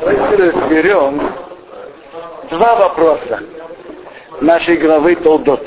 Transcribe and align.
Давайте 0.00 0.36
разберем 0.36 1.20
два 2.50 2.74
вопроса 2.74 3.40
нашей 4.40 4.76
главы 4.76 5.14
Толдот. 5.16 5.64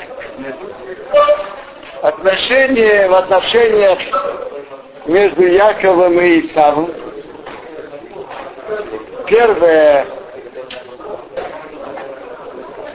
Отношения 2.02 3.08
в 3.08 3.14
отношениях 3.14 3.98
между 5.06 5.46
Яковом 5.46 6.20
и 6.20 6.46
Исавом. 6.46 6.90
Первое 9.26 10.06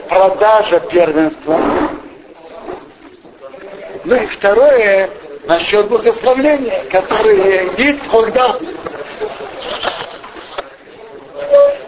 продажа 0.09 0.79
первенства. 0.81 1.59
Ну 4.05 4.15
и 4.15 4.25
второе 4.27 5.09
насчет 5.49 5.87
благословления, 5.87 6.83
которое 6.91 7.71
Ицхок 7.71 8.31
дал. 8.33 8.59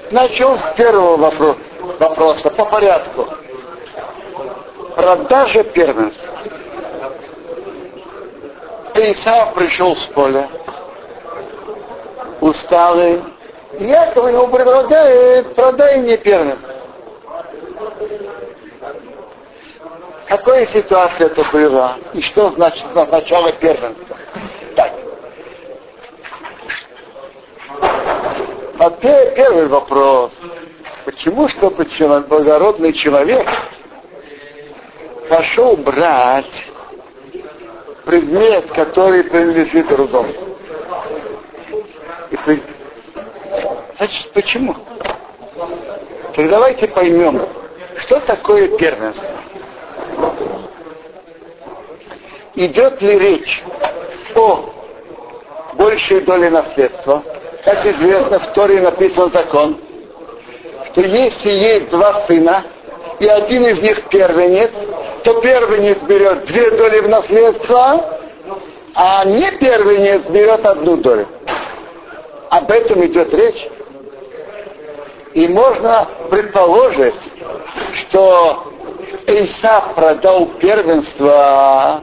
Начал 0.09 0.57
с 0.57 0.73
первого 0.75 1.15
вопроса, 1.15 1.59
вопроса 1.99 2.49
по 2.49 2.65
порядку. 2.65 3.27
Продажа 4.95 5.63
первенства. 5.63 6.33
Исав 8.95 9.53
пришел 9.53 9.95
с 9.95 10.05
поля, 10.07 10.49
усталый. 12.41 13.21
Яков 13.79 14.27
ему 14.27 14.47
предлагает, 14.47 15.55
продай 15.55 15.99
мне 15.99 16.17
первенство. 16.17 16.70
Какая 20.31 20.65
ситуация 20.65 21.27
это 21.27 21.43
была? 21.51 21.97
И 22.13 22.21
что 22.21 22.51
значит 22.51 22.85
начало 22.95 23.51
первенства? 23.51 24.17
Так. 24.77 24.93
А 28.79 28.89
первый 28.91 29.67
вопрос. 29.67 30.31
Почему, 31.03 31.49
чтобы 31.49 31.85
человек, 31.85 32.29
благородный 32.29 32.93
человек 32.93 33.45
пошел 35.27 35.75
брать 35.75 36.65
предмет, 38.05 38.71
который 38.71 39.25
принадлежит 39.25 39.85
другому? 39.89 40.29
И, 42.29 42.37
значит, 43.97 44.31
почему? 44.31 44.77
Так 46.33 46.49
давайте 46.49 46.87
поймем, 46.87 47.49
что 47.97 48.21
такое 48.21 48.77
первенство. 48.77 49.40
Идет 52.55 53.01
ли 53.01 53.17
речь 53.17 53.63
о 54.35 54.69
большей 55.75 56.21
доле 56.21 56.49
наследства? 56.49 57.23
Как 57.63 57.85
известно, 57.85 58.39
в 58.39 58.47
Торе 58.53 58.81
написан 58.81 59.31
закон, 59.31 59.79
что 60.91 61.01
если 61.01 61.49
есть 61.49 61.89
два 61.89 62.21
сына, 62.21 62.65
и 63.19 63.27
один 63.27 63.67
из 63.67 63.81
них 63.81 64.09
первенец, 64.09 64.71
то 65.23 65.39
первенец 65.39 65.99
берет 66.03 66.45
две 66.45 66.71
доли 66.71 66.99
в 66.99 67.07
наследство, 67.07 68.19
а 68.95 69.23
не 69.25 69.49
первенец 69.51 70.23
берет 70.29 70.65
одну 70.65 70.97
долю. 70.97 71.27
Об 72.49 72.69
этом 72.69 73.05
идет 73.05 73.33
речь. 73.33 73.69
И 75.35 75.47
можно 75.47 76.05
предположить, 76.29 77.15
что 77.93 78.71
Исав 79.27 79.95
продал 79.95 80.47
первенство, 80.59 82.01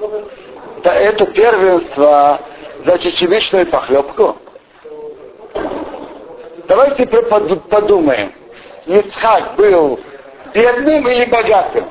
да 0.83 0.95
это 0.95 1.27
первенство 1.27 2.41
за 2.85 2.99
чечевичную 2.99 3.67
похлебку. 3.67 4.37
Давайте 6.69 7.07
подумаем. 7.07 8.33
Ицхак 8.87 9.57
был 9.57 10.01
бедным 10.55 11.09
или 11.09 11.25
богатым? 11.27 11.87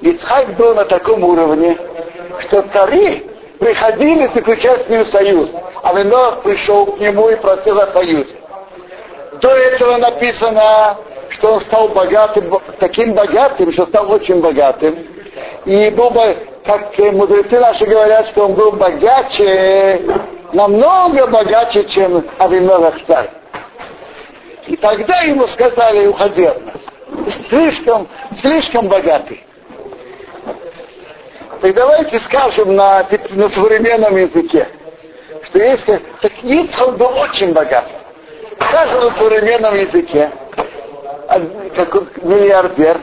Ицхак 0.00 0.56
был 0.56 0.74
на 0.74 0.84
таком 0.84 1.24
уровне, 1.24 1.76
что 2.40 2.62
цари 2.72 3.30
приходили 3.58 4.30
заключать 4.34 4.86
с 4.86 4.88
ним 4.88 5.04
союз, 5.06 5.52
а 5.82 5.94
Винох 5.94 6.42
пришел 6.42 6.86
к 6.86 6.98
нему 6.98 7.28
и 7.30 7.36
просил 7.36 7.80
о 7.80 7.86
союзе. 7.88 8.36
До 9.40 9.50
этого 9.50 9.96
написано, 9.98 10.96
что 11.30 11.54
он 11.54 11.60
стал 11.60 11.88
богатым, 11.88 12.58
таким 12.78 13.14
богатым, 13.14 13.72
что 13.72 13.86
стал 13.86 14.10
очень 14.10 14.40
богатым. 14.40 15.06
И 15.64 15.90
был 15.90 16.10
бы, 16.10 16.36
как 16.66 16.98
мудрецы 17.12 17.60
наши 17.60 17.86
говорят, 17.86 18.28
что 18.28 18.46
он 18.46 18.54
был 18.54 18.72
богаче, 18.72 20.02
намного 20.52 21.26
богаче, 21.26 21.84
чем 21.84 22.24
Авимелах 22.38 22.94
царь. 23.06 23.30
И 24.66 24.76
тогда 24.76 25.20
ему 25.20 25.46
сказали, 25.46 26.08
уходи 26.08 26.44
от 26.44 26.64
нас. 26.64 27.34
Слишком, 27.48 28.08
слишком 28.40 28.88
богатый. 28.88 29.44
Так 31.60 31.72
давайте 31.72 32.18
скажем 32.20 32.74
на, 32.74 33.06
на 33.30 33.48
современном 33.48 34.16
языке, 34.16 34.68
что 35.44 35.58
если 35.58 36.02
так 36.20 36.32
Ицхак 36.42 36.96
был 36.98 37.16
очень 37.18 37.52
богат. 37.52 37.86
Скажем 38.58 39.04
на 39.04 39.10
современном 39.12 39.74
языке, 39.74 40.30
как 41.28 42.22
миллиардер, 42.22 43.00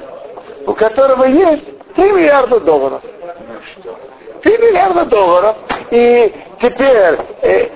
у 0.68 0.74
которого 0.74 1.24
есть 1.26 1.66
3 1.96 2.12
миллиарда 2.12 2.60
долларов. 2.60 3.02
3 4.44 4.58
миллиарда 4.58 5.06
долларов. 5.06 5.58
И 5.92 6.34
теперь 6.62 7.18
э, 7.42 7.70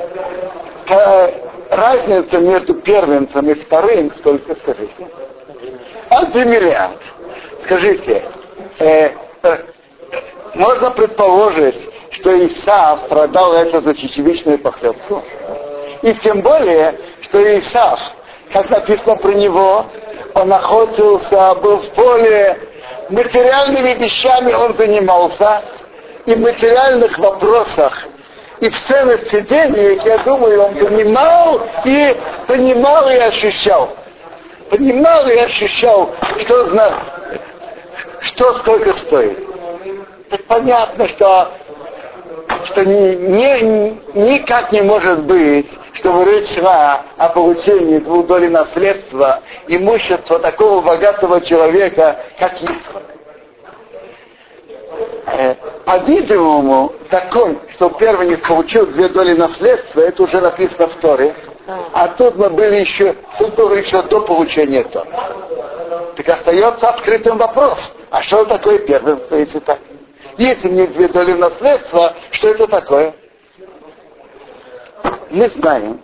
э, 0.89 1.31
разница 1.69 2.39
между 2.39 2.75
первенцем 2.75 3.49
и 3.49 3.53
вторым, 3.53 4.11
сколько 4.13 4.55
скажите? 4.55 5.07
Один 6.09 6.49
миллиард. 6.49 7.01
Скажите, 7.63 8.23
э, 8.79 9.09
э, 9.43 9.57
можно 10.55 10.91
предположить, 10.91 11.77
что 12.11 12.47
Исаав 12.47 13.07
продал 13.07 13.53
это 13.53 13.81
за 13.81 13.95
чечевичную 13.95 14.59
похлебку? 14.59 15.23
И 16.01 16.13
тем 16.15 16.41
более, 16.41 16.99
что 17.21 17.59
Исаав, 17.59 17.99
как 18.53 18.69
написано 18.69 19.15
про 19.17 19.33
него, 19.33 19.85
он 20.33 20.53
охотился, 20.53 21.55
был 21.55 21.77
в 21.77 21.89
поле, 21.91 22.57
материальными 23.09 24.03
вещами 24.03 24.53
он 24.53 24.75
занимался, 24.77 25.63
и 26.27 26.35
в 26.35 26.39
материальных 26.39 27.17
вопросах, 27.17 28.05
и 28.59 28.69
в 28.69 28.79
ценности 28.81 29.39
денег, 29.41 30.05
я 30.05 30.17
думаю, 30.19 30.61
он 30.61 30.75
понимал 30.75 31.61
и 31.85 32.15
понимал 32.47 33.09
и 33.09 33.15
ощущал. 33.15 33.95
Понимал 34.69 35.25
и 35.29 35.37
ощущал, 35.37 36.11
что, 36.39 36.93
что 38.19 38.53
сколько 38.55 38.93
стоит. 38.97 39.39
Так 40.29 40.43
понятно, 40.43 41.07
что 41.07 41.49
что 42.65 42.83
ни, 42.83 43.15
ни, 43.15 44.01
никак 44.13 44.73
не 44.73 44.81
может 44.81 45.23
быть, 45.23 45.69
чтобы 45.93 46.25
речь 46.25 46.53
шла 46.53 47.03
о 47.15 47.29
получении 47.29 47.99
двух 47.99 48.27
долей 48.27 48.49
наследства, 48.49 49.41
имущества 49.69 50.39
такого 50.39 50.81
богатого 50.81 51.39
человека, 51.39 52.19
как 52.37 52.61
Ицхак. 52.61 53.06
Э, 55.29 55.55
по-видимому, 55.85 56.93
закон, 57.11 57.59
что 57.75 57.89
первенец 57.89 58.39
получил 58.47 58.85
две 58.87 59.09
доли 59.09 59.33
наследства, 59.33 59.99
это 59.99 60.23
уже 60.23 60.39
написано 60.39 60.87
в 60.87 60.95
Торе. 60.95 61.35
А 61.91 62.07
тут 62.09 62.37
мы 62.37 62.49
были 62.49 62.77
еще, 62.77 63.13
тут 63.37 63.55
было 63.55 63.73
еще 63.73 64.01
до 64.03 64.21
получения 64.21 64.83
Тора. 64.85 65.05
Так 66.15 66.29
остается 66.29 66.87
открытым 66.87 67.37
вопрос. 67.37 67.93
А 68.09 68.21
что 68.21 68.45
такое 68.45 68.79
первенство, 68.79 69.35
если 69.35 69.59
так? 69.59 69.79
Если 70.37 70.69
мне 70.69 70.87
две 70.87 71.09
доли 71.09 71.33
наследства, 71.33 72.13
что 72.31 72.47
это 72.47 72.65
такое? 72.67 73.13
Мы 75.29 75.49
знаем, 75.49 75.99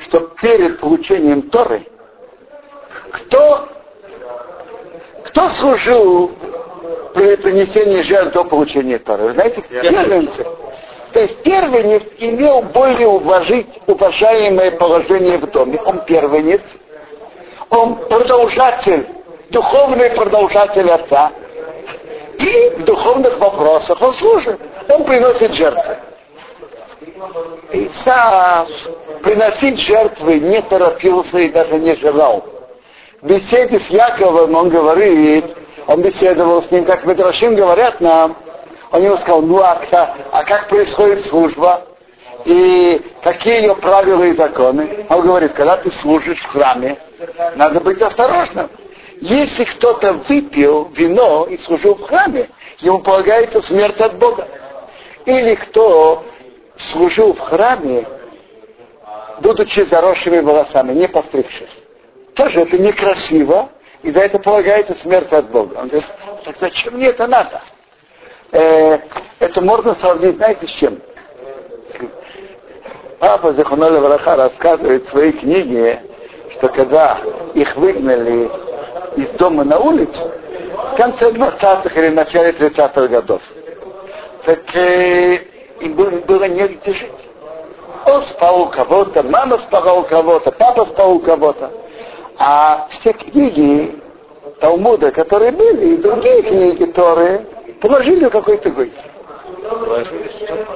что 0.00 0.20
перед 0.40 0.80
получением 0.80 1.42
Торы 1.42 1.86
кто, 3.12 3.68
кто 5.24 5.48
служил 5.50 6.32
при 7.18 7.36
принесении 7.36 8.02
жертв 8.02 8.32
до 8.32 8.44
получения 8.44 8.98
Торы? 8.98 9.24
Вы 9.24 9.32
знаете, 9.32 9.62
первенцы. 9.62 10.46
То 11.12 11.20
есть 11.20 11.42
первенец 11.42 12.02
имел 12.18 12.62
более 12.62 13.08
уважить, 13.08 13.66
уважаемое 13.86 14.72
положение 14.72 15.38
в 15.38 15.50
доме. 15.50 15.80
Он 15.84 16.04
первенец, 16.04 16.62
он 17.70 17.96
продолжатель, 17.96 19.06
духовный 19.50 20.10
продолжатель 20.10 20.90
отца. 20.90 21.32
И 22.38 22.70
в 22.78 22.84
духовных 22.84 23.38
вопросах 23.38 24.00
он 24.00 24.12
служит. 24.12 24.60
Он 24.88 25.04
приносит 25.04 25.54
жертвы. 25.54 25.96
Исаав 27.72 28.68
приносить 29.22 29.80
жертвы 29.80 30.38
не 30.38 30.62
торопился 30.62 31.38
и 31.38 31.48
даже 31.48 31.78
не 31.78 31.96
желал. 31.96 32.44
В 33.20 33.26
беседе 33.26 33.80
с 33.80 33.90
Яковом 33.90 34.54
он 34.54 34.68
говорит, 34.68 35.44
он 35.88 36.02
беседовал 36.02 36.62
с 36.62 36.70
ним, 36.70 36.84
как 36.84 37.06
Медрашим 37.06 37.56
говорят 37.56 37.98
нам, 38.02 38.36
Он 38.92 39.02
ему 39.02 39.16
сказал, 39.16 39.40
ну 39.40 39.58
а, 39.60 39.80
а 40.32 40.44
как 40.44 40.68
происходит 40.68 41.20
служба? 41.24 41.86
И 42.44 43.00
какие 43.22 43.62
ее 43.62 43.74
правила 43.74 44.22
и 44.24 44.34
законы? 44.34 45.06
Он 45.08 45.22
говорит, 45.22 45.54
когда 45.54 45.78
ты 45.78 45.90
служишь 45.90 46.40
в 46.40 46.52
храме, 46.52 46.98
надо 47.56 47.80
быть 47.80 48.02
осторожным. 48.02 48.68
Если 49.22 49.64
кто-то 49.64 50.12
выпил 50.28 50.90
вино 50.94 51.46
и 51.46 51.56
служил 51.56 51.94
в 51.94 52.02
храме, 52.02 52.50
ему 52.80 52.98
полагается 52.98 53.62
смерть 53.62 54.00
от 54.02 54.18
Бога. 54.18 54.46
Или 55.24 55.54
кто 55.54 56.22
служил 56.76 57.32
в 57.32 57.40
храме, 57.40 58.06
будучи 59.40 59.80
заросшими 59.80 60.40
волосами, 60.40 60.92
не 60.92 61.08
постригшись. 61.08 61.84
Тоже 62.34 62.60
это 62.60 62.76
некрасиво, 62.76 63.70
и 64.08 64.10
за 64.10 64.20
это 64.20 64.38
полагается 64.38 64.94
смерть 64.94 65.30
от 65.34 65.50
Бога. 65.50 65.74
Он 65.80 65.88
говорит, 65.88 66.08
так 66.42 66.56
зачем 66.58 66.94
мне 66.94 67.08
это 67.08 67.26
надо? 67.26 67.60
Э, 68.52 69.00
это 69.38 69.60
можно 69.60 69.94
сравнить, 70.00 70.36
знаете, 70.36 70.66
с 70.66 70.70
чем? 70.70 70.98
Папа 73.18 73.52
Захуноля 73.52 74.00
Вараха 74.00 74.36
рассказывает 74.36 75.04
в 75.04 75.10
своей 75.10 75.32
книге, 75.32 76.00
что 76.54 76.68
когда 76.68 77.18
их 77.52 77.76
выгнали 77.76 78.50
из 79.16 79.28
дома 79.32 79.64
на 79.64 79.78
улицу, 79.78 80.32
в 80.94 80.96
конце 80.96 81.30
20-х 81.30 82.00
или 82.00 82.08
начале 82.08 82.52
30-х 82.52 83.08
годов, 83.08 83.42
так 84.46 84.74
э, 84.74 85.34
им 85.80 85.92
было, 85.96 86.10
было 86.12 86.44
негде 86.44 86.94
жить. 86.94 87.12
Он 88.06 88.22
спал 88.22 88.62
у 88.62 88.66
кого-то, 88.70 89.22
мама 89.22 89.58
спала 89.58 89.92
у 89.92 90.04
кого-то, 90.04 90.50
папа 90.50 90.86
спал 90.86 91.16
у 91.16 91.20
кого-то. 91.20 91.87
А 92.38 92.86
все 92.90 93.12
книги 93.12 94.00
Талмуда, 94.60 95.10
которые 95.10 95.52
были, 95.52 95.94
и 95.94 95.96
другие 95.96 96.42
книги, 96.42 96.84
которые 96.84 97.46
положили 97.80 98.26
в 98.26 98.30
какой-то 98.30 98.70
гой. 98.70 98.92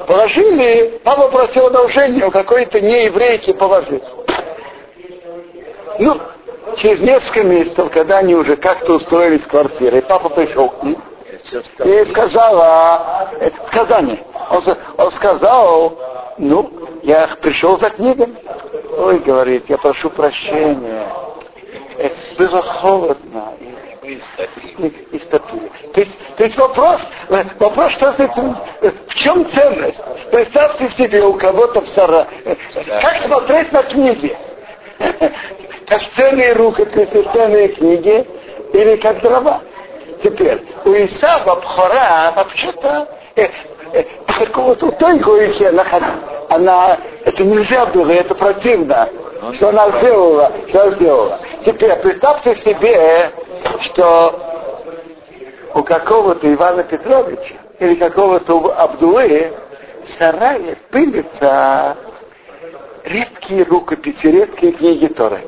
Положили, 0.07 1.01
папа 1.05 1.29
просил 1.29 1.67
одолжение 1.67 2.27
у 2.27 2.31
какой-то 2.31 2.81
нееврейки 2.81 3.53
положить. 3.53 4.03
Ну, 5.99 6.21
через 6.79 7.01
несколько 7.01 7.45
месяцев, 7.45 7.91
когда 7.93 8.19
они 8.19 8.35
уже 8.35 8.57
как-то 8.57 8.95
устроились 8.95 9.43
в 9.43 9.49
квартире, 9.49 10.03
папа 10.03 10.29
пришел 10.31 10.73
ним 10.83 10.99
и 11.85 12.05
сказал, 12.07 12.59
а, 12.61 13.31
это 13.41 13.57
сказание. 13.69 14.25
Он, 14.51 14.63
он 14.99 15.11
сказал, 15.11 15.99
ну, 16.39 16.71
я 17.03 17.29
пришел 17.41 17.79
за 17.79 17.91
книгами. 17.91 18.37
Ой, 18.97 19.19
говорит, 19.19 19.65
я 19.69 19.79
прошу 19.79 20.11
прощения. 20.11 21.09
Было 22.39 22.63
холодно. 22.63 23.55
И, 24.03 24.19
и, 24.79 24.87
и 25.13 25.19
стопили. 25.21 25.71
То 25.95 26.01
есть, 26.01 26.13
то 26.37 26.45
есть 26.45 26.57
вопрос, 26.57 27.01
вопрос, 27.61 27.93
что 27.93 28.11
этим, 28.19 28.57
в 28.81 29.15
чем 29.15 29.51
ценность? 29.53 30.01
Представьте 30.33 30.89
себе 30.89 31.23
у 31.23 31.35
кого-то 31.35 31.83
в 31.83 31.89
сара, 31.89 32.27
как 33.01 33.21
смотреть 33.21 33.71
на 33.73 33.83
книги? 33.85 34.37
Как 35.87 36.03
ценные 36.17 36.53
рукописи, 36.55 37.29
ценные 37.33 37.69
книги 37.69 38.27
или 38.73 38.97
как 38.97 39.21
дрова? 39.21 39.61
Теперь, 40.23 40.63
у 40.85 40.91
Исава 40.91 41.57
Бхора 41.57 42.33
вообще-то 42.37 43.09
э, 43.35 43.49
э, 43.93 44.05
какого-то 44.27 44.91
горечи 45.19 45.65
она, 45.65 45.85
она, 46.49 46.99
это 47.25 47.43
нельзя 47.43 47.87
было, 47.87 48.11
это 48.11 48.35
противно, 48.35 49.09
что 49.55 49.71
она 49.71 49.91
сделала, 49.99 50.53
что 50.69 50.83
она 50.83 50.95
сделала. 50.95 51.39
Теперь 51.65 51.95
представьте 51.97 52.55
себе, 52.57 53.31
что 53.83 54.41
у 55.75 55.83
какого-то 55.83 56.53
Ивана 56.53 56.83
Петровича 56.83 57.55
или 57.79 57.95
какого-то 57.95 58.75
Абдулы 58.77 59.53
в 60.07 60.11
сарае 60.13 60.77
пылятся 60.91 61.97
редкие 63.05 63.65
рукописи, 63.65 64.27
редкие 64.27 64.73
книги 64.73 65.07
Торы. 65.07 65.41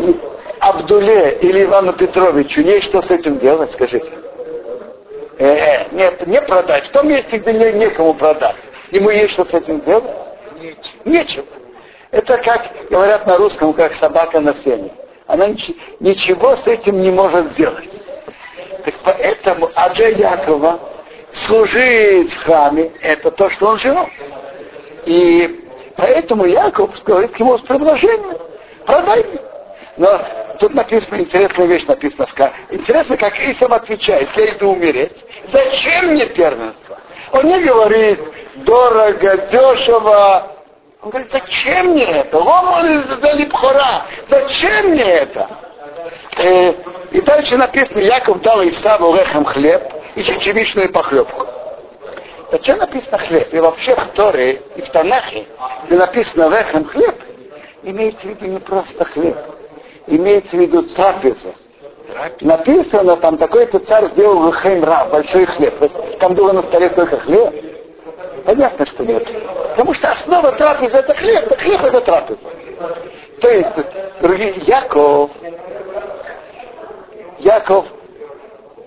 И 0.00 0.20
Абдуле 0.60 1.38
или 1.40 1.64
Ивану 1.64 1.92
Петровичу 1.92 2.60
есть 2.60 2.86
что 2.86 3.00
с 3.00 3.10
этим 3.10 3.38
делать, 3.38 3.72
скажите? 3.72 4.10
Э, 5.38 5.88
нет, 5.92 6.26
не 6.26 6.40
продать. 6.40 6.86
В 6.86 6.90
том 6.90 7.08
месте, 7.08 7.38
где 7.38 7.52
не, 7.52 7.72
некому 7.78 8.14
продать. 8.14 8.56
Ему 8.90 9.10
есть 9.10 9.32
что 9.32 9.44
с 9.44 9.52
этим 9.54 9.80
делать? 9.82 10.10
Нечего. 10.58 10.94
Нечего. 11.04 11.46
Это 12.10 12.38
как 12.38 12.70
говорят 12.90 13.26
на 13.26 13.36
русском, 13.36 13.72
как 13.72 13.92
собака 13.94 14.40
на 14.40 14.54
сене. 14.54 14.90
Она 15.26 15.48
ничего 16.00 16.56
с 16.56 16.66
этим 16.66 17.02
не 17.02 17.10
может 17.10 17.52
сделать. 17.52 17.90
Так 18.84 18.94
поэтому 19.02 19.70
Аджа 19.74 20.08
Якова 20.08 20.78
служить 21.32 22.32
в 22.32 22.44
храме, 22.44 22.92
это 23.02 23.30
то, 23.30 23.50
что 23.50 23.68
он 23.68 23.78
жил. 23.78 24.08
И 25.04 25.64
поэтому 25.96 26.46
Яков 26.46 26.90
говорит 27.04 27.36
ему 27.38 27.58
с 27.58 27.62
предложением, 27.62 28.38
продай 28.86 29.24
мне. 29.24 29.40
Но 29.96 30.20
тут 30.60 30.74
написана 30.74 31.20
интересная 31.20 31.66
вещь, 31.66 31.84
написана 31.86 32.28
Интересно, 32.70 33.16
как 33.16 33.38
Исам 33.40 33.72
отвечает, 33.72 34.28
я 34.36 34.46
иду 34.50 34.72
умереть. 34.72 35.24
Зачем 35.50 36.12
мне 36.12 36.26
первенство? 36.26 36.98
Он 37.32 37.44
не 37.44 37.60
говорит 37.64 38.20
дорого, 38.56 39.38
дешево. 39.50 40.55
Он 41.06 41.10
говорит, 41.10 41.30
зачем 41.30 41.92
мне 41.92 42.04
это? 42.04 42.36
Пхора. 43.46 44.06
Зачем 44.26 44.88
мне 44.88 45.04
это? 45.04 45.48
Э, 46.36 46.72
и 47.12 47.20
дальше 47.20 47.56
написано, 47.56 48.00
Яков 48.00 48.42
дал 48.42 48.66
Исаву 48.68 49.14
лехом 49.14 49.44
хлеб 49.44 49.84
и 50.16 50.24
чечевичную 50.24 50.90
похлебку. 50.90 51.46
Зачем 52.50 52.78
написано 52.78 53.18
хлеб? 53.18 53.54
И 53.54 53.60
вообще 53.60 53.94
в 53.94 54.04
Торе 54.16 54.60
и 54.74 54.82
в 54.82 54.88
Танахе, 54.88 55.46
где 55.84 55.94
написано 55.94 56.48
лехом 56.48 56.86
хлеб, 56.86 57.14
имеется 57.84 58.22
в 58.22 58.30
виду 58.30 58.46
не 58.46 58.58
просто 58.58 59.04
хлеб 59.04 59.36
имеется 60.08 60.56
в 60.56 60.60
виду 60.60 60.82
трапеза. 60.82 61.54
Написано 62.40 63.16
там, 63.16 63.38
такой-то 63.38 63.78
царь 63.80 64.10
сделал 64.12 64.52
хеймра, 64.52 65.06
большой 65.06 65.46
хлеб. 65.46 66.18
Там 66.18 66.34
было 66.34 66.50
на 66.50 66.62
столе 66.62 66.88
только 66.88 67.18
хлеб. 67.18 67.75
Понятно, 68.46 68.86
что 68.86 69.04
нет. 69.04 69.26
Потому 69.70 69.92
что 69.94 70.12
основа 70.12 70.52
трапезы 70.52 70.96
это 70.96 71.14
хлеб, 71.14 71.50
а 71.50 71.56
хлеб 71.56 71.82
это 71.82 72.00
трапеза. 72.00 72.38
То 73.40 73.50
есть, 73.50 73.70
другие, 74.20 74.54
Яков, 74.66 75.32
Яков 77.40 77.86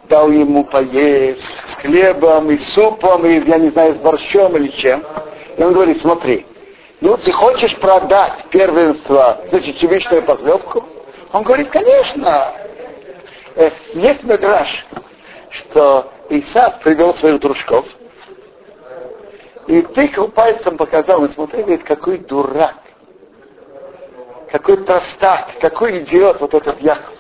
дал 0.08 0.32
ему 0.32 0.64
поесть 0.64 1.48
с 1.68 1.76
хлебом 1.76 2.50
и 2.52 2.58
супом, 2.58 3.26
и, 3.26 3.46
я 3.48 3.58
не 3.58 3.70
знаю, 3.70 3.96
с 3.96 3.98
борщом 3.98 4.56
или 4.56 4.70
чем. 4.70 5.04
И 5.58 5.62
он 5.62 5.74
говорит, 5.74 6.00
смотри, 6.00 6.46
ну 7.02 7.18
ты 7.18 7.32
хочешь 7.34 7.76
продать 7.78 8.46
первенство 8.50 9.42
за 9.52 9.62
чечевичную 9.62 10.24
похлебку, 10.24 10.86
он 11.34 11.44
говорит, 11.44 11.70
конечно. 11.70 12.54
Э, 13.56 13.72
есть 13.94 14.24
надраж, 14.24 14.86
что 15.50 16.12
Исаак 16.30 16.80
привел 16.80 17.14
своих 17.14 17.40
дружков, 17.42 17.86
и 19.70 19.84
тыкал 19.84 20.30
пальцем, 20.30 20.78
показал, 20.78 21.24
и 21.26 21.30
смотри, 21.30 21.62
говорит, 21.62 21.84
какой 21.84 22.18
дурак, 22.18 22.74
какой 24.52 24.78
простак, 24.78 25.52
какой 25.62 26.00
идиот 26.00 26.42
вот 26.42 26.56
этот 26.56 26.82
Яков. 26.82 27.14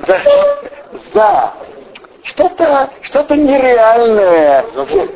За, 0.00 0.20
за 1.14 1.54
что-то 2.24 2.90
что 3.00 3.24
нереальное, 3.34 4.66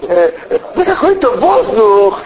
э, 0.09 0.59
за 0.75 0.85
какой-то 0.87 1.33
воздух. 1.33 2.23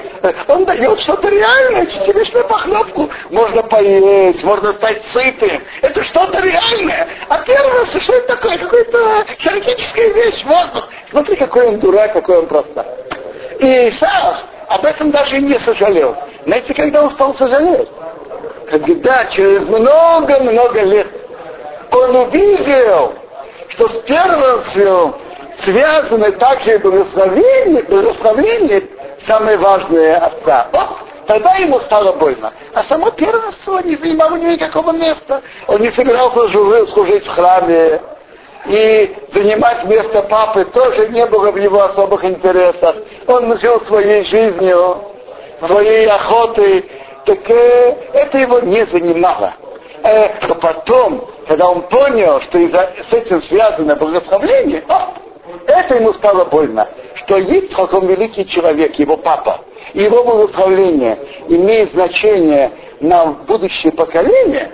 Он 0.47 0.65
дает 0.67 1.01
что-то 1.01 1.29
реальное, 1.29 1.87
чечевичную 1.87 2.47
похлебку. 2.47 3.11
Можно 3.31 3.65
поесть, 3.65 4.45
можно 4.45 4.73
стать 4.73 5.05
сытым. 5.07 5.65
Это 5.83 6.05
что-то 6.05 6.41
реальное. 6.41 7.09
А 7.29 7.41
первое, 7.41 7.85
что 7.87 8.13
это 8.13 8.37
такое? 8.37 8.57
Какая-то 8.57 9.27
теоретическая 9.43 10.13
вещь, 10.13 10.45
воздух. 10.45 10.89
Смотри, 11.11 11.35
какой 11.35 11.67
он 11.67 11.81
дурак, 11.81 12.13
какой 12.13 12.39
он 12.39 12.47
простак. 12.47 12.87
И 13.61 13.89
Исаак 13.91 14.45
об 14.69 14.85
этом 14.87 15.11
даже 15.11 15.39
не 15.41 15.59
сожалел. 15.59 16.17
Знаете, 16.47 16.73
когда 16.73 17.03
он 17.03 17.11
стал 17.11 17.35
сожалеть? 17.35 17.89
Когда 18.71 19.27
через 19.27 19.63
много-много 19.63 20.83
лет 20.83 21.09
он 21.91 22.17
увидел, 22.17 23.15
что 23.69 23.89
с 23.89 23.97
первенством 24.03 25.17
связаны 25.59 26.33
также 26.33 26.75
и 26.75 26.79
благословение, 26.79 27.83
благословение 27.83 28.85
самое 29.23 29.59
важное 29.59 30.17
отца. 30.19 30.69
Вот 30.73 30.89
тогда 31.27 31.55
ему 31.57 31.79
стало 31.81 32.13
больно. 32.13 32.53
А 32.75 32.83
само 32.85 33.11
первенство 33.11 33.81
не 33.81 33.97
занимало 33.97 34.37
никакого 34.37 34.93
места. 34.93 35.43
Он 35.67 35.81
не 35.81 35.91
собирался 35.91 36.49
служить 36.87 37.27
в 37.27 37.31
храме. 37.31 38.01
И 38.67 39.17
занимать 39.33 39.85
место 39.85 40.23
папы 40.23 40.65
тоже 40.67 41.09
не 41.09 41.25
было 41.27 41.51
в 41.51 41.57
его 41.57 41.83
особых 41.83 42.25
интересах. 42.25 42.97
Он 43.27 43.59
жил 43.59 43.81
своей 43.87 44.25
жизнью, 44.25 44.99
своей 45.67 46.07
охотой. 46.07 46.85
Так 47.25 47.51
э, 47.51 47.97
это 48.13 48.39
его 48.39 48.61
не 48.61 48.85
занимало. 48.87 49.55
Э, 50.03 50.47
но 50.47 50.55
потом, 50.57 51.29
когда 51.47 51.69
он 51.69 51.83
понял, 51.83 52.41
что 52.43 52.59
с 52.59 53.13
этим 53.13 53.43
связано 53.43 53.97
благословление, 53.97 54.83
о, 54.89 55.15
Это 55.67 55.97
ему 55.97 56.13
стало 56.15 56.45
больно, 56.45 56.89
что 57.15 57.37
Ицхак, 57.37 57.93
он 57.93 58.07
великий 58.07 58.47
человек, 58.47 58.95
его 58.99 59.17
папа, 59.17 59.61
его 59.95 60.23
благословление 60.23 61.19
имеет 61.49 61.93
значение 61.93 62.71
на 63.01 63.27
будущее 63.27 63.93
поколение, 63.93 64.73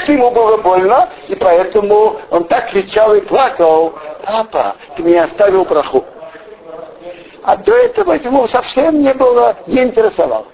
это 0.00 0.12
ему 0.12 0.30
было 0.30 0.56
больно, 0.58 1.08
и 1.28 1.34
поэтому 1.34 2.16
он 2.30 2.44
так 2.44 2.70
кричал 2.70 3.14
и 3.14 3.20
плакал, 3.20 3.94
папа, 4.24 4.76
ты 4.96 5.02
меня 5.02 5.24
оставил 5.24 5.64
проху. 5.64 6.04
А 7.42 7.56
до 7.56 7.74
этого 7.74 8.12
ему 8.12 8.46
совсем 8.48 9.02
не 9.02 9.12
было, 9.14 9.56
не 9.66 9.82
интересовало. 9.82 10.46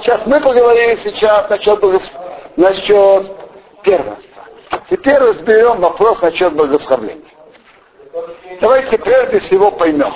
Сейчас 0.00 0.26
мы 0.26 0.40
поговорили 0.40 0.96
сейчас 0.96 1.48
насчет, 1.48 1.80
насчет 2.56 3.32
первенства. 3.82 4.42
Теперь 4.90 5.18
разберем 5.18 5.80
вопрос 5.80 6.20
насчет 6.20 6.52
благословления. 6.52 7.22
Давайте 8.60 8.98
прежде 8.98 9.38
всего 9.40 9.70
поймем, 9.70 10.14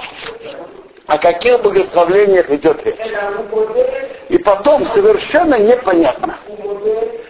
о 1.06 1.18
каких 1.18 1.62
благословлениях 1.62 2.50
идет 2.50 2.84
речь. 2.84 2.96
И 4.28 4.38
потом 4.38 4.84
совершенно 4.86 5.58
непонятно, 5.58 6.36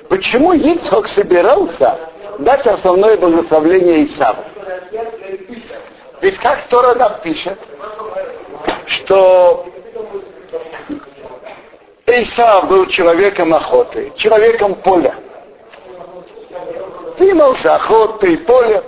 почему 0.09 0.53
Ицхок 0.53 1.09
собирался 1.09 1.99
дать 2.39 2.67
основное 2.67 3.17
благословление 3.17 4.05
Исаву. 4.05 4.45
Ведь 6.21 6.39
как 6.39 6.69
Тора 6.69 6.95
нам 6.95 7.21
пишет, 7.23 7.59
что 8.87 9.67
Исав 12.07 12.69
был 12.69 12.87
человеком 12.87 13.55
охоты, 13.55 14.13
человеком 14.17 14.75
поля. 14.77 15.15
Занимался 17.17 17.75
охотой, 17.75 18.39
полем. 18.39 18.83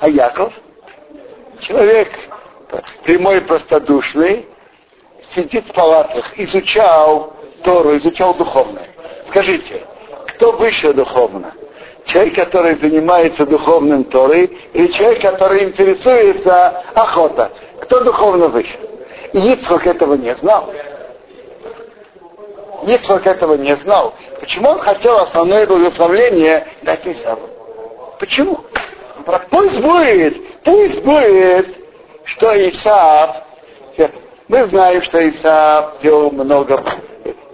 А 0.00 0.08
Яков, 0.08 0.52
человек 1.60 2.08
прямой, 3.04 3.40
простодушный, 3.40 4.46
сидит 5.34 5.66
в 5.66 5.72
палатах, 5.72 6.38
изучал 6.38 7.32
Тору, 7.64 7.96
изучал 7.96 8.34
духовное. 8.34 8.88
Скажите, 9.28 9.82
кто 10.28 10.52
выше 10.52 10.92
духовно? 10.94 11.52
Человек, 12.06 12.36
который 12.36 12.76
занимается 12.76 13.44
духовным 13.44 14.04
Торой, 14.04 14.46
или 14.72 14.86
человек, 14.92 15.20
который 15.20 15.64
интересуется 15.64 16.82
охота? 16.94 17.50
Кто 17.82 18.00
духовно 18.00 18.48
выше? 18.48 18.78
И 19.34 19.52
Ицхок 19.52 19.86
этого 19.86 20.14
не 20.14 20.34
знал. 20.36 20.72
Ицхок 22.86 23.26
этого 23.26 23.54
не 23.54 23.76
знал. 23.76 24.14
Почему 24.40 24.70
он 24.70 24.78
хотел 24.78 25.18
основное 25.18 25.66
благословление 25.66 26.66
дать 26.82 27.06
Исаву? 27.06 27.50
Почему? 28.18 28.60
Пусть 29.50 29.78
будет, 29.78 30.62
пусть 30.62 31.02
будет, 31.02 31.76
что 32.24 32.70
Исав, 32.70 33.42
мы 34.48 34.64
знаем, 34.64 35.02
что 35.02 35.28
Исав 35.28 35.98
делал 36.00 36.30
много, 36.30 36.82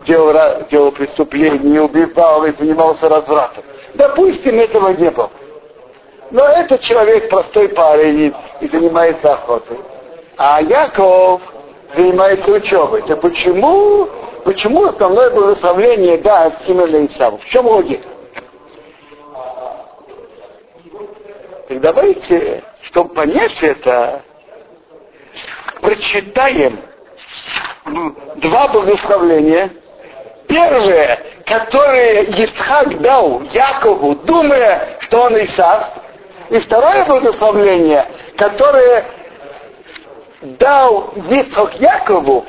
делал, 0.07 0.67
делал 0.71 0.93
преступлений, 0.93 1.79
убивал 1.79 2.45
и 2.45 2.53
занимался 2.53 3.09
развратом. 3.09 3.65
Допустим, 3.95 4.59
этого 4.59 4.91
не 4.91 5.11
было. 5.11 5.31
Но 6.31 6.45
этот 6.45 6.81
человек 6.81 7.29
простой 7.29 7.69
парень 7.69 8.35
и 8.61 8.69
занимается 8.69 9.35
охотой. 9.35 9.79
А 10.37 10.61
Яков 10.61 11.41
занимается 11.97 12.51
учебой. 12.51 13.03
То 13.03 13.17
почему, 13.17 14.09
почему 14.45 14.85
основное 14.87 15.31
благословление 15.31 16.19
дать 16.19 16.55
именно 16.67 17.07
Исаву? 17.07 17.39
В 17.39 17.45
чем 17.47 17.67
логика? 17.67 18.09
Так 21.69 21.81
давайте, 21.81 22.63
чтобы 22.83 23.15
понять 23.15 23.63
это, 23.63 24.23
прочитаем 25.81 26.79
два 28.37 28.69
благословления. 28.69 29.71
Первое, 30.55 31.19
которое 31.47 32.23
Ицхак 32.23 33.01
дал 33.01 33.43
Якову, 33.53 34.15
думая, 34.15 34.99
что 35.01 35.23
он 35.23 35.43
Исав. 35.43 35.89
И 36.49 36.61
второе 36.61 37.05
благословление, 37.07 38.07
которое 38.37 39.05
дал 40.43 41.13
Ицхак 41.29 41.75
Якову 41.81 42.47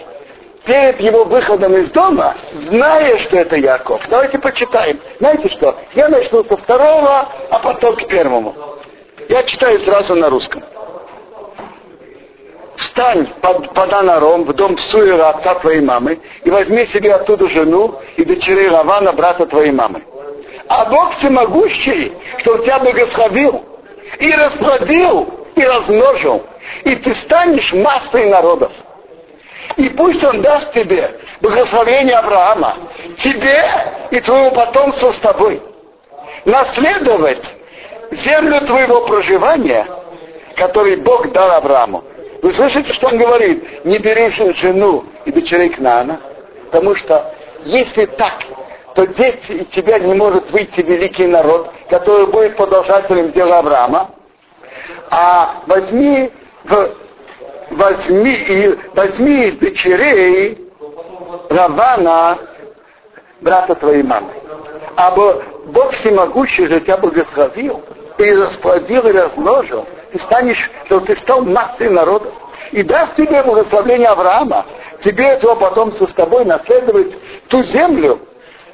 перед 0.65 0.99
его 0.99 1.23
выходом 1.23 1.75
из 1.77 1.89
дома, 1.89 2.35
зная, 2.69 3.17
что 3.21 3.37
это 3.37 3.55
Яков. 3.55 4.03
Давайте 4.07 4.37
почитаем. 4.37 4.99
Знаете 5.17 5.49
что? 5.49 5.75
Я 5.95 6.07
начну 6.07 6.43
со 6.43 6.57
второго, 6.57 7.27
а 7.49 7.57
потом 7.57 7.95
к 7.95 8.07
первому. 8.07 8.53
Я 9.29 9.41
читаю 9.41 9.79
сразу 9.79 10.13
на 10.13 10.29
русском. 10.29 10.61
Встань 12.77 13.27
под, 13.41 13.73
под 13.73 13.93
Анаром 13.93 14.43
в 14.43 14.53
дом 14.53 14.77
Суира, 14.77 15.29
отца 15.29 15.55
твоей 15.55 15.81
мамы, 15.81 16.19
и 16.43 16.49
возьми 16.49 16.85
себе 16.87 17.13
оттуда 17.13 17.49
жену 17.49 17.99
и 18.17 18.25
дочерей 18.25 18.69
Равана, 18.69 19.13
брата 19.13 19.45
твоей 19.45 19.71
мамы. 19.71 20.03
А 20.67 20.85
Бог 20.85 21.15
всемогущий, 21.15 22.13
что 22.37 22.53
он 22.53 22.63
тебя 22.63 22.79
благословил, 22.79 23.63
и 24.19 24.31
расплодил, 24.31 25.29
и 25.55 25.63
размножил, 25.63 26.43
и 26.83 26.95
ты 26.95 27.13
станешь 27.13 27.71
массой 27.73 28.29
народов. 28.29 28.71
И 29.77 29.89
пусть 29.89 30.23
он 30.23 30.41
даст 30.41 30.73
тебе 30.73 31.19
благословение 31.41 32.15
Авраама, 32.15 32.77
тебе 33.17 33.63
и 34.11 34.19
твоему 34.19 34.51
потомству 34.51 35.11
с 35.11 35.19
тобой, 35.19 35.61
наследовать 36.45 37.51
землю 38.11 38.61
твоего 38.61 39.01
проживания, 39.07 39.87
который 40.55 40.97
Бог 40.97 41.31
дал 41.31 41.51
Аврааму. 41.51 42.03
Вы 42.45 42.53
слышите, 42.53 42.93
что 42.93 43.07
он 43.07 43.17
говорит? 43.17 43.85
Не 43.85 43.97
бери 43.97 44.29
жену 44.29 45.05
и 45.25 45.31
дочерей 45.31 45.69
Кнана, 45.69 46.21
потому 46.69 46.93
что 46.93 47.33
если 47.63 48.05
так, 48.05 48.33
то 48.93 49.07
дети 49.07 49.51
из 49.51 49.67
тебя 49.69 49.97
не 49.97 50.13
может 50.13 50.51
выйти 50.51 50.81
великий 50.81 51.25
народ, 51.25 51.71
который 51.89 52.27
будет 52.27 52.55
продолжателем 52.55 53.31
дела 53.31 53.57
Авраама, 53.57 54.11
а 55.09 55.63
возьми, 55.65 56.31
возьми, 57.71 58.75
возьми 58.93 59.47
из 59.47 59.57
дочерей 59.57 60.69
Равана, 61.49 62.37
брата 63.41 63.73
твоей 63.73 64.03
мамы. 64.03 64.29
А 64.95 65.09
Бог 65.09 65.93
всемогущий 65.93 66.67
же 66.67 66.79
тебя 66.79 66.97
благословил, 66.97 67.83
и 68.19 68.35
расплодил, 68.35 69.07
и 69.07 69.13
размножил, 69.13 69.87
ты 70.15 70.19
станешь, 70.19 70.71
что 70.85 71.01
ты 71.01 71.15
стал 71.17 71.41
массой 71.41 71.89
народа. 71.89 72.31
И 72.71 72.83
даст 72.83 73.15
тебе 73.15 73.43
благословение 73.43 74.07
Авраама, 74.07 74.65
тебе 75.03 75.25
этого 75.25 75.55
потомства 75.55 76.07
с 76.07 76.13
тобой 76.13 76.45
наследовать 76.45 77.13
ту 77.49 77.63
землю, 77.63 78.19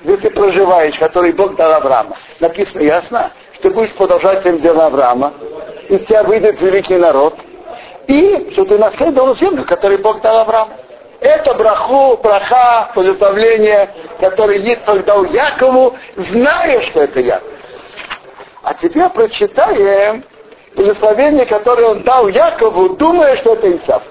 где 0.04 0.18
ты 0.18 0.30
проживаешь, 0.30 0.98
который 0.98 1.34
Бог 1.34 1.56
дал 1.56 1.74
Авраама. 1.74 2.16
Написано 2.40 2.82
ясно, 2.82 3.32
что 3.54 3.64
ты 3.64 3.70
будешь 3.72 3.94
продолжателем 3.96 4.60
дела 4.60 4.86
Авраама, 4.86 5.34
и 5.90 5.98
тебя 6.00 6.24
выйдет 6.24 6.62
великий 6.62 6.98
народ, 6.98 7.36
и 8.08 8.52
что 8.54 8.66
ты 8.66 8.78
наследовал 8.78 9.36
землю, 9.36 9.66
которую 9.66 10.00
Бог 10.00 10.22
дал 10.22 10.40
Аврааму. 10.40 10.74
Это 11.22 11.54
браху, 11.56 12.18
браха, 12.18 12.92
благословление, 12.94 13.90
которое 14.20 14.60
Ицхак 14.60 15.06
дал 15.06 15.26
Якову, 15.26 15.96
зная, 16.18 16.82
что 16.82 17.02
это 17.02 17.20
Яков. 17.20 17.50
А 18.64 18.76
теперь 18.76 19.10
прочитаем 19.10 20.24
благословение, 20.76 21.46
которое 21.46 21.88
он 21.88 22.04
дал 22.04 22.28
Якову, 22.28 22.96
думая, 22.96 23.38
что 23.38 23.54
это 23.54 23.76
Исав. 23.76 24.04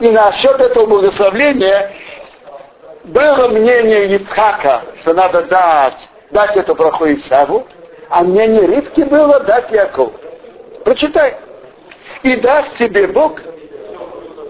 И 0.00 0.10
насчет 0.10 0.60
этого 0.60 0.86
благословения 0.86 1.92
было 3.04 3.48
мнение 3.48 4.16
Ицхака, 4.16 4.82
что 5.02 5.14
надо 5.14 5.42
дать, 5.42 5.98
дать 6.30 6.56
это 6.56 6.74
браху 6.74 7.06
Исаву, 7.06 7.66
а 8.08 8.22
мнение 8.22 8.66
Ривки 8.66 9.02
было 9.02 9.40
дать 9.40 9.70
Якову. 9.70 10.12
Прочитай. 10.84 11.36
И 12.22 12.36
даст 12.36 12.76
тебе 12.78 13.06
Бог 13.08 13.40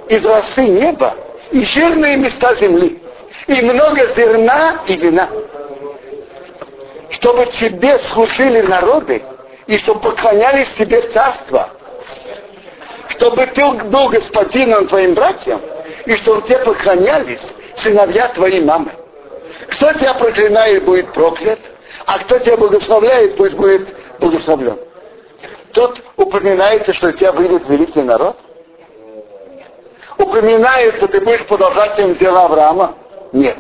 из 0.09 0.25
росы 0.25 0.65
неба 0.65 1.15
и 1.51 1.65
жирные 1.65 2.17
места 2.17 2.55
земли, 2.57 3.03
и 3.47 3.63
много 3.63 4.07
зерна 4.09 4.83
и 4.87 4.97
вина, 4.97 5.29
чтобы 7.11 7.47
тебе 7.47 7.99
служили 7.99 8.61
народы, 8.63 9.23
и 9.67 9.79
чтобы 9.79 10.01
поклонялись 10.01 10.69
тебе 10.75 11.03
царство, 11.09 11.71
чтобы 13.09 13.47
ты 13.47 13.65
был 13.65 14.09
господином 14.09 14.89
твоим 14.89 15.15
братьям, 15.15 15.61
и 16.07 16.17
чтобы 16.17 16.43
тебе 16.43 16.59
поклонялись 16.59 17.43
сыновья 17.77 18.29
твоей 18.29 18.63
мамы. 18.63 18.93
Кто 19.71 19.93
тебя 19.93 20.15
проклинает, 20.15 20.85
будет 20.85 21.13
проклят, 21.13 21.59
а 22.07 22.19
кто 22.21 22.39
тебя 22.39 22.57
благословляет, 22.57 23.37
пусть 23.37 23.55
будет 23.55 23.89
благословлен. 24.19 24.79
Тут 25.73 26.03
упоминается, 26.17 26.95
что 26.95 27.09
у 27.09 27.13
тебя 27.13 27.33
выйдет 27.33 27.69
великий 27.69 28.03
народ. 28.03 28.37
Упоминается, 30.19 31.09
ты 31.09 31.21
будешь 31.21 31.45
продолжателем 31.47 32.15
дела 32.15 32.45
Авраама? 32.45 32.95
Нет. 33.33 33.57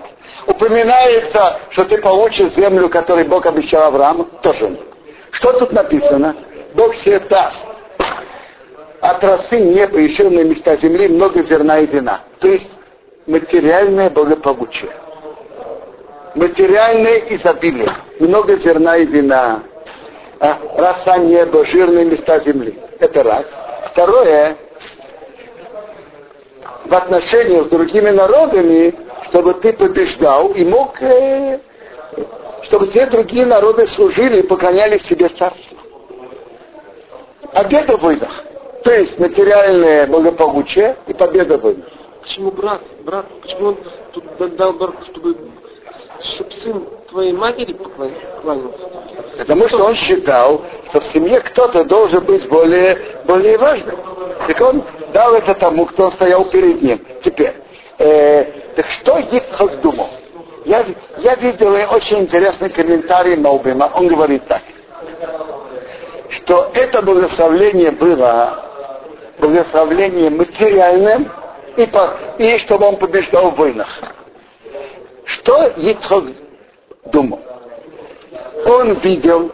Упоминается, 0.46 1.60
что 1.70 1.84
ты 1.84 1.98
получишь 1.98 2.52
землю, 2.52 2.88
которую 2.88 3.26
Бог 3.26 3.46
обещал 3.46 3.84
Аврааму? 3.84 4.24
Тоже 4.42 4.68
нет. 4.68 4.93
Что 5.34 5.52
тут 5.58 5.72
написано? 5.72 6.36
Бог 6.74 6.94
себе 6.96 7.20
даст 7.20 7.60
от 9.00 9.22
росы 9.22 9.60
неба 9.60 9.98
еще 9.98 10.30
на 10.30 10.44
места 10.44 10.76
земли 10.76 11.08
много 11.08 11.44
зерна 11.44 11.80
и 11.80 11.86
вина. 11.86 12.20
То 12.38 12.48
есть 12.48 12.70
материальное 13.26 14.10
благополучие. 14.10 14.90
Материальное 16.34 17.18
изобилие. 17.30 17.94
Много 18.18 18.56
зерна 18.56 18.96
и 18.96 19.06
вина. 19.06 19.62
А, 20.40 20.58
роса 20.76 21.18
неба, 21.18 21.66
жирные 21.66 22.06
места 22.06 22.40
земли. 22.40 22.78
Это 22.98 23.22
раз. 23.22 23.44
Второе, 23.90 24.56
в 26.86 26.94
отношениях 26.94 27.66
с 27.66 27.68
другими 27.68 28.10
народами, 28.10 28.94
чтобы 29.28 29.54
ты 29.54 29.72
побеждал 29.74 30.52
и 30.52 30.64
мог, 30.64 31.00
э, 31.02 31.58
чтобы 32.64 32.90
все 32.90 33.06
другие 33.06 33.46
народы 33.46 33.86
служили 33.86 34.40
и 34.40 34.46
поклонялись 34.46 35.02
себе 35.02 35.28
царству. 35.28 35.76
Победа 37.52 37.96
в 37.96 38.00
войнах. 38.00 38.44
То 38.82 38.92
есть 38.92 39.18
материальное 39.18 40.06
благополучие 40.06 40.96
и 41.06 41.14
победа 41.14 41.58
в 41.58 41.62
войнах. 41.62 41.86
Почему 42.22 42.50
брат? 42.50 42.80
Брат, 43.04 43.26
почему 43.42 43.68
он 43.68 43.78
тут 44.12 44.56
дал 44.56 44.72
барку, 44.74 45.04
чтобы, 45.04 45.36
чтобы 46.20 46.50
сын 46.62 46.88
твоей 47.10 47.32
матери 47.32 47.72
поклонился? 47.72 48.88
Потому 49.38 49.68
что 49.68 49.84
он 49.84 49.94
считал, 49.94 50.62
что 50.88 51.00
в 51.00 51.06
семье 51.06 51.40
кто-то 51.40 51.84
должен 51.84 52.24
быть 52.24 52.48
более, 52.48 52.98
более 53.26 53.58
важным. 53.58 53.98
Так 54.46 54.60
он 54.60 54.84
дал 55.12 55.34
это 55.34 55.54
тому, 55.54 55.86
кто 55.86 56.10
стоял 56.10 56.44
перед 56.46 56.82
ним. 56.82 57.00
Теперь, 57.22 57.54
э, 57.98 58.44
так 58.76 58.86
что 58.86 59.18
Ицхак 59.18 59.80
думал? 59.80 60.08
Я, 60.64 60.84
я 61.18 61.34
видел 61.34 61.74
очень 61.92 62.20
интересный 62.20 62.70
комментарий 62.70 63.36
Маубима. 63.36 63.90
Он 63.94 64.08
говорит 64.08 64.46
так, 64.46 64.62
что 66.30 66.70
это 66.74 67.02
благословление 67.02 67.90
было 67.90 68.64
благословением 69.38 70.38
материальным, 70.38 71.30
и, 71.76 71.86
по, 71.86 72.16
и 72.38 72.58
чтобы 72.58 72.86
он 72.86 72.96
побеждал 72.96 73.50
в 73.50 73.56
войнах. 73.56 73.88
Что 75.24 75.66
Ицхак 75.76 76.24
думал? 77.06 77.40
Он 78.66 78.94
видел, 79.00 79.52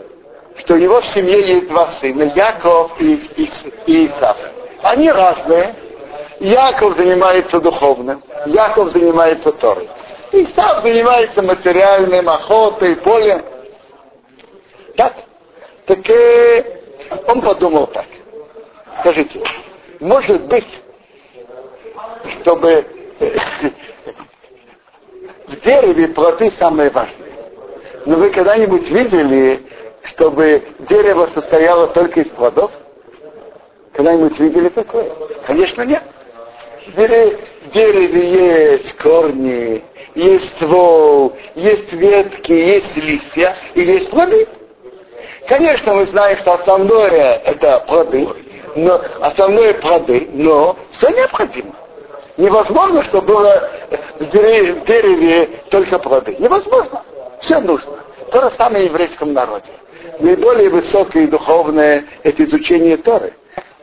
что 0.59 0.75
у 0.75 0.77
него 0.77 1.01
в 1.01 1.07
семье 1.07 1.41
есть 1.41 1.69
два 1.69 1.89
сына, 1.89 2.33
Яков 2.35 3.01
и, 3.01 3.15
и, 3.37 3.51
и 3.87 4.07
Исав. 4.07 4.37
Они 4.83 5.11
разные. 5.11 5.75
Яков 6.41 6.97
занимается 6.97 7.61
духовным, 7.61 8.23
Яков 8.47 8.93
занимается 8.93 9.53
Торой. 9.53 9.91
Исав 10.33 10.83
занимается 10.83 11.43
материальным, 11.43 12.29
охотой, 12.29 12.97
полем. 12.97 13.45
Так? 14.97 15.15
Так 15.87 16.09
э, 16.09 16.81
он 17.27 17.41
подумал 17.41 17.89
так. 17.89 18.07
Скажите, 19.01 19.41
может 19.99 20.43
быть, 20.43 20.67
чтобы 22.41 22.85
в 25.49 25.61
дереве 25.65 26.09
плоды 26.09 26.53
самые 26.53 26.91
важные. 26.91 27.33
Но 28.07 28.17
вы 28.17 28.31
когда-нибудь 28.31 28.89
видели, 28.89 29.67
чтобы 30.05 30.63
дерево 30.89 31.29
состояло 31.35 31.89
только 31.89 32.21
из 32.21 32.29
плодов? 32.29 32.71
Когда-нибудь 33.93 34.39
видели 34.39 34.69
такое? 34.69 35.11
Конечно, 35.47 35.83
нет. 35.83 36.03
В 36.87 36.95
дереве 36.95 38.71
есть 38.73 38.97
корни, 38.97 39.85
есть 40.15 40.49
ствол, 40.57 41.37
есть 41.55 41.93
ветки, 41.93 42.53
есть 42.53 42.97
листья 42.97 43.57
и 43.75 43.81
есть 43.81 44.11
плоды. 44.11 44.49
Конечно, 45.49 45.95
мы 45.95 46.07
знаем, 46.07 46.39
что 46.39 46.55
основное 46.55 47.37
это 47.45 47.81
плоды, 47.87 48.29
но 48.77 49.01
основное 49.21 49.75
плоды, 49.75 50.29
но 50.33 50.77
все 50.93 51.09
необходимо. 51.11 51.75
Невозможно, 52.37 53.03
чтобы 53.03 53.35
было 53.35 53.71
в 54.19 54.31
дереве, 54.31 55.47
только 55.71 55.99
плоды. 55.99 56.37
Невозможно. 56.39 57.03
Все 57.41 57.61
нужно. 57.61 57.99
То 58.31 58.43
же 58.43 58.51
самое 58.57 58.85
в 58.85 58.93
еврейском 58.93 59.33
народе. 59.33 59.71
Наиболее 60.21 60.71
высокое 60.71 61.25
и 61.25 61.27
духовное– 61.27 62.05
это 62.23 62.45
изучение 62.45 62.97
Торы. 62.97 63.35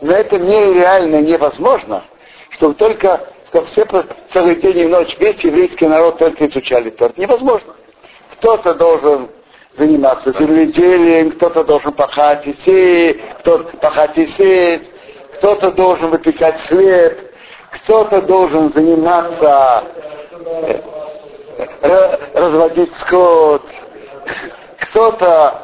Но 0.01 0.13
это 0.13 0.39
нереально, 0.39 1.21
невозможно, 1.21 2.03
чтобы 2.51 2.75
только, 2.75 3.27
чтобы 3.49 3.67
все 3.67 3.85
целый 4.33 4.55
день 4.55 4.79
и 4.79 4.85
ночь 4.85 5.15
весь 5.19 5.41
еврейский 5.41 5.87
народ 5.87 6.17
только 6.17 6.47
изучали 6.47 6.89
Торы. 6.89 7.13
Невозможно. 7.17 7.73
Кто-то 8.33 8.73
должен 8.73 9.29
заниматься 9.73 10.33
земледелием, 10.33 11.31
кто-то 11.31 11.63
должен 11.63 11.93
пахать 11.93 12.45
и 12.47 12.55
сеять, 12.57 13.17
кто-то 13.39 13.77
пахать 13.77 14.17
и 14.17 14.27
сеять, 14.27 14.83
кто-то 15.35 15.71
должен 15.71 16.09
выпекать 16.09 16.61
хлеб, 16.61 17.31
кто-то 17.71 18.21
должен 18.21 18.73
заниматься 18.73 19.83
э, 21.81 22.17
разводить 22.33 22.93
скот, 22.97 23.63
кто-то 24.79 25.63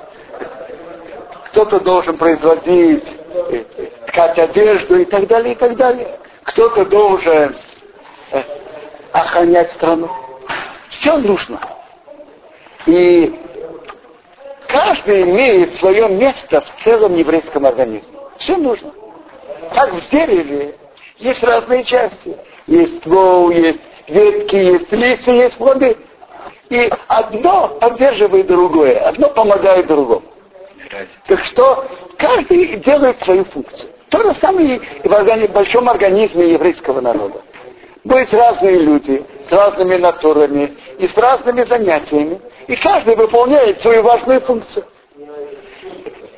кто-то 1.47 1.79
должен 1.81 2.17
производить, 2.17 3.07
э, 3.51 3.63
ткать 4.07 4.39
одежду 4.39 4.99
и 4.99 5.05
так 5.05 5.27
далее, 5.27 5.53
и 5.53 5.57
так 5.57 5.75
далее. 5.75 6.19
Кто-то 6.43 6.85
должен 6.85 7.55
э, 8.33 8.43
охранять 9.11 9.71
страну. 9.71 10.09
Все 10.89 11.17
нужно. 11.17 11.59
И 12.85 13.39
каждый 14.67 15.23
имеет 15.23 15.75
свое 15.75 16.09
место 16.09 16.61
в 16.61 16.83
целом 16.83 17.15
еврейском 17.15 17.65
организме. 17.65 18.09
Все 18.37 18.57
нужно. 18.57 18.91
Как 19.73 19.93
в 19.93 20.09
дереве 20.09 20.75
есть 21.17 21.43
разные 21.43 21.83
части. 21.83 22.37
Есть 22.67 22.99
ствол, 22.99 23.49
есть 23.49 23.79
ветки, 24.07 24.55
есть 24.55 24.91
листья, 24.91 25.31
есть 25.31 25.57
плоды. 25.57 25.97
И 26.69 26.89
одно 27.07 27.69
поддерживает 27.79 28.47
другое, 28.47 28.99
одно 28.99 29.29
помогает 29.29 29.87
другому. 29.87 30.23
Так 31.27 31.43
что 31.45 31.87
каждый 32.17 32.77
делает 32.77 33.21
свою 33.23 33.45
функцию. 33.45 33.89
То 34.09 34.21
же 34.23 34.33
самое 34.35 34.77
и 34.77 35.07
в 35.07 35.51
большом 35.51 35.89
организме 35.89 36.51
еврейского 36.51 37.01
народа. 37.01 37.41
Будут 38.03 38.33
разные 38.33 38.79
люди 38.79 39.25
с 39.47 39.51
разными 39.51 39.95
натурами 39.95 40.77
и 40.97 41.07
с 41.07 41.15
разными 41.15 41.63
занятиями. 41.63 42.41
И 42.67 42.75
каждый 42.75 43.15
выполняет 43.15 43.81
свою 43.81 44.03
важную 44.03 44.41
функцию. 44.41 44.85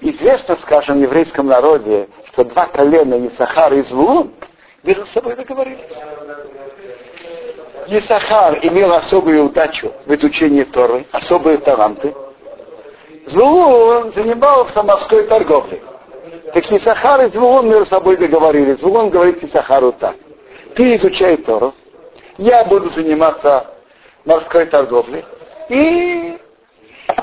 Известно, 0.01 0.57
скажем, 0.61 0.99
в 0.99 1.01
еврейском 1.01 1.47
народе, 1.47 2.07
что 2.31 2.43
два 2.43 2.67
колена 2.67 3.27
Исахар 3.27 3.73
и 3.73 3.81
Звулун 3.81 4.31
между 4.83 5.05
собой 5.07 5.35
договорились. 5.35 5.91
Исахар 7.87 8.59
имел 8.61 8.93
особую 8.93 9.45
удачу 9.45 9.91
в 10.05 10.13
изучении 10.13 10.63
Торы, 10.63 11.05
особые 11.11 11.57
таланты. 11.57 12.13
Звулун 13.25 14.11
занимался 14.13 14.83
морской 14.83 15.23
торговлей. 15.23 15.81
Так 16.53 16.71
Исахар 16.71 17.25
и 17.25 17.31
Звулун 17.31 17.67
между 17.67 17.85
собой 17.85 18.17
договорились. 18.17 18.79
Звулун 18.79 19.09
говорит 19.09 19.43
Исахару 19.43 19.91
так. 19.91 20.15
Ты 20.75 20.95
изучай 20.95 21.37
Тору, 21.37 21.73
я 22.37 22.65
буду 22.65 22.89
заниматься 22.89 23.67
морской 24.25 24.65
торговлей, 24.65 25.23
и 25.69 26.37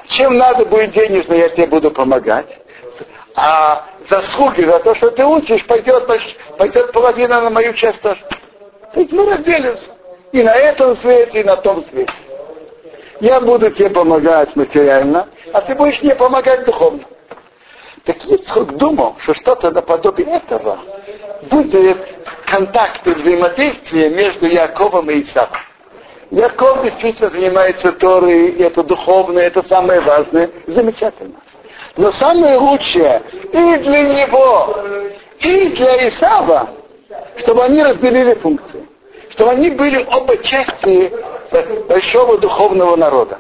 чем 0.09 0.39
надо 0.39 0.65
будет 0.65 0.93
денежно, 0.93 1.35
я 1.35 1.51
тебе 1.51 1.67
буду 1.67 1.91
помогать. 1.91 2.47
А 3.35 3.87
заслуги 4.09 4.63
за 4.63 4.79
то, 4.81 4.95
что 4.95 5.11
ты 5.11 5.25
учишь, 5.25 5.67
пойдет, 5.67 6.07
пойдет 6.59 6.93
половина 6.93 7.41
на 7.41 7.51
мою 7.51 7.73
часть 7.75 8.01
тоже. 8.03 8.21
То 8.93 9.01
есть 9.01 9.13
мы 9.13 9.31
разделимся. 9.31 9.91
И 10.33 10.43
на 10.43 10.55
этом 10.55 10.97
свете, 10.97 11.41
и 11.41 11.45
на 11.45 11.57
том 11.57 11.85
свете. 11.87 12.13
Я 13.21 13.41
буду 13.41 13.71
тебе 13.71 13.91
помогать 13.91 14.55
материально, 14.57 15.29
а 15.53 15.61
ты 15.61 15.75
будешь 15.75 16.03
мне 16.03 16.15
помогать 16.15 16.65
духовно. 16.65 17.05
Так 18.05 18.25
Ицхок 18.27 18.77
думал, 18.77 19.17
что 19.21 19.35
что-то 19.35 19.71
наподобие 19.71 20.37
этого 20.37 20.79
будет 21.51 22.22
контакт 22.53 23.07
и 23.07 23.15
взаимодействие 23.15 24.11
между 24.11 24.47
Яковом 24.47 25.11
и 25.11 25.23
Исааком. 25.23 25.63
Яков 26.31 26.83
действительно 26.83 27.31
занимается 27.31 27.93
Торой, 27.93 28.51
и 28.51 28.63
это 28.63 28.83
духовное, 28.83 29.45
это 29.45 29.67
самое 29.67 30.01
важное. 30.01 30.51
Замечательно. 30.67 31.37
Но 31.97 32.11
самое 32.11 32.59
лучшее 32.59 33.23
и 33.33 33.77
для 33.79 34.03
него, 34.03 34.77
и 35.41 35.69
для 35.69 36.09
Исава, 36.11 36.69
чтобы 37.39 37.65
они 37.65 37.83
разделили 37.83 38.35
функции. 38.35 38.87
Чтобы 39.31 39.53
они 39.53 39.71
были 39.71 40.07
оба 40.13 40.37
части 40.37 41.11
большого 41.89 42.37
духовного 42.37 42.97
народа. 42.97 43.39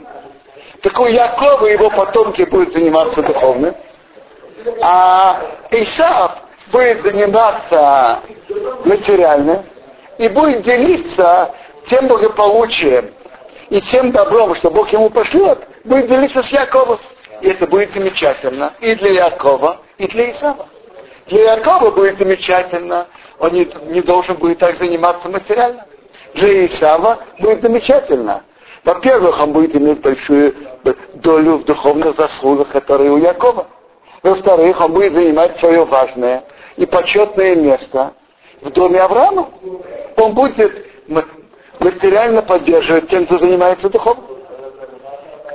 Так 0.83 0.98
у 0.98 1.07
Якова 1.07 1.66
и 1.66 1.72
его 1.72 1.90
потомки 1.90 2.42
будут 2.44 2.72
заниматься 2.72 3.22
духовным, 3.22 3.75
а 4.81 5.38
Исав 5.70 6.38
будет 6.72 7.02
заниматься 7.02 8.20
материальным 8.85 9.64
и 10.18 10.28
будет 10.28 10.62
делиться 10.62 11.54
тем 11.87 12.08
благополучием 12.08 13.11
и 13.68 13.80
тем 13.82 14.11
добром, 14.11 14.54
что 14.56 14.70
Бог 14.70 14.92
ему 14.92 15.11
пошлет, 15.11 15.61
будет 15.85 16.08
делиться 16.08 16.42
с 16.42 16.50
Яковом. 16.50 16.98
И 17.40 17.48
это 17.48 17.66
будет 17.66 17.92
замечательно 17.92 18.74
и 18.80 18.94
для 18.94 19.26
Якова, 19.26 19.78
и 19.98 20.06
для 20.06 20.30
Исава. 20.30 20.68
Для 21.26 21.54
Якова 21.54 21.90
будет 21.90 22.18
замечательно, 22.18 23.06
он 23.38 23.52
не, 23.52 23.68
не 23.87 24.00
должен 24.00 24.37
будет 24.37 24.58
так 24.58 24.76
заниматься 24.76 25.28
материально. 25.28 25.87
Для 26.35 26.66
Исава 26.66 27.18
будет 27.38 27.62
замечательно. 27.62 28.42
Во-первых, 28.85 29.40
он 29.40 29.52
будет 29.52 29.76
иметь 29.76 30.00
большую 30.00 30.54
долю 31.14 31.58
в 31.58 31.64
духовных 31.64 32.16
заслугах, 32.16 32.70
которые 32.70 33.11
у 33.11 33.16
Якова. 33.16 33.66
Во-вторых, 34.22 34.80
он 34.80 34.92
будет 34.92 35.14
занимать 35.14 35.56
свое 35.56 35.85
важное 35.85 36.44
и 36.76 36.87
почетное 36.87 37.54
место 37.54 38.14
в 38.61 38.70
доме 38.70 39.00
Авраама. 39.00 39.50
Он 40.16 40.35
будет 40.35 40.87
материально 41.78 42.42
поддерживать 42.42 43.08
тем, 43.08 43.26
кто 43.26 43.38
занимается 43.38 43.88
духовным. 43.88 44.32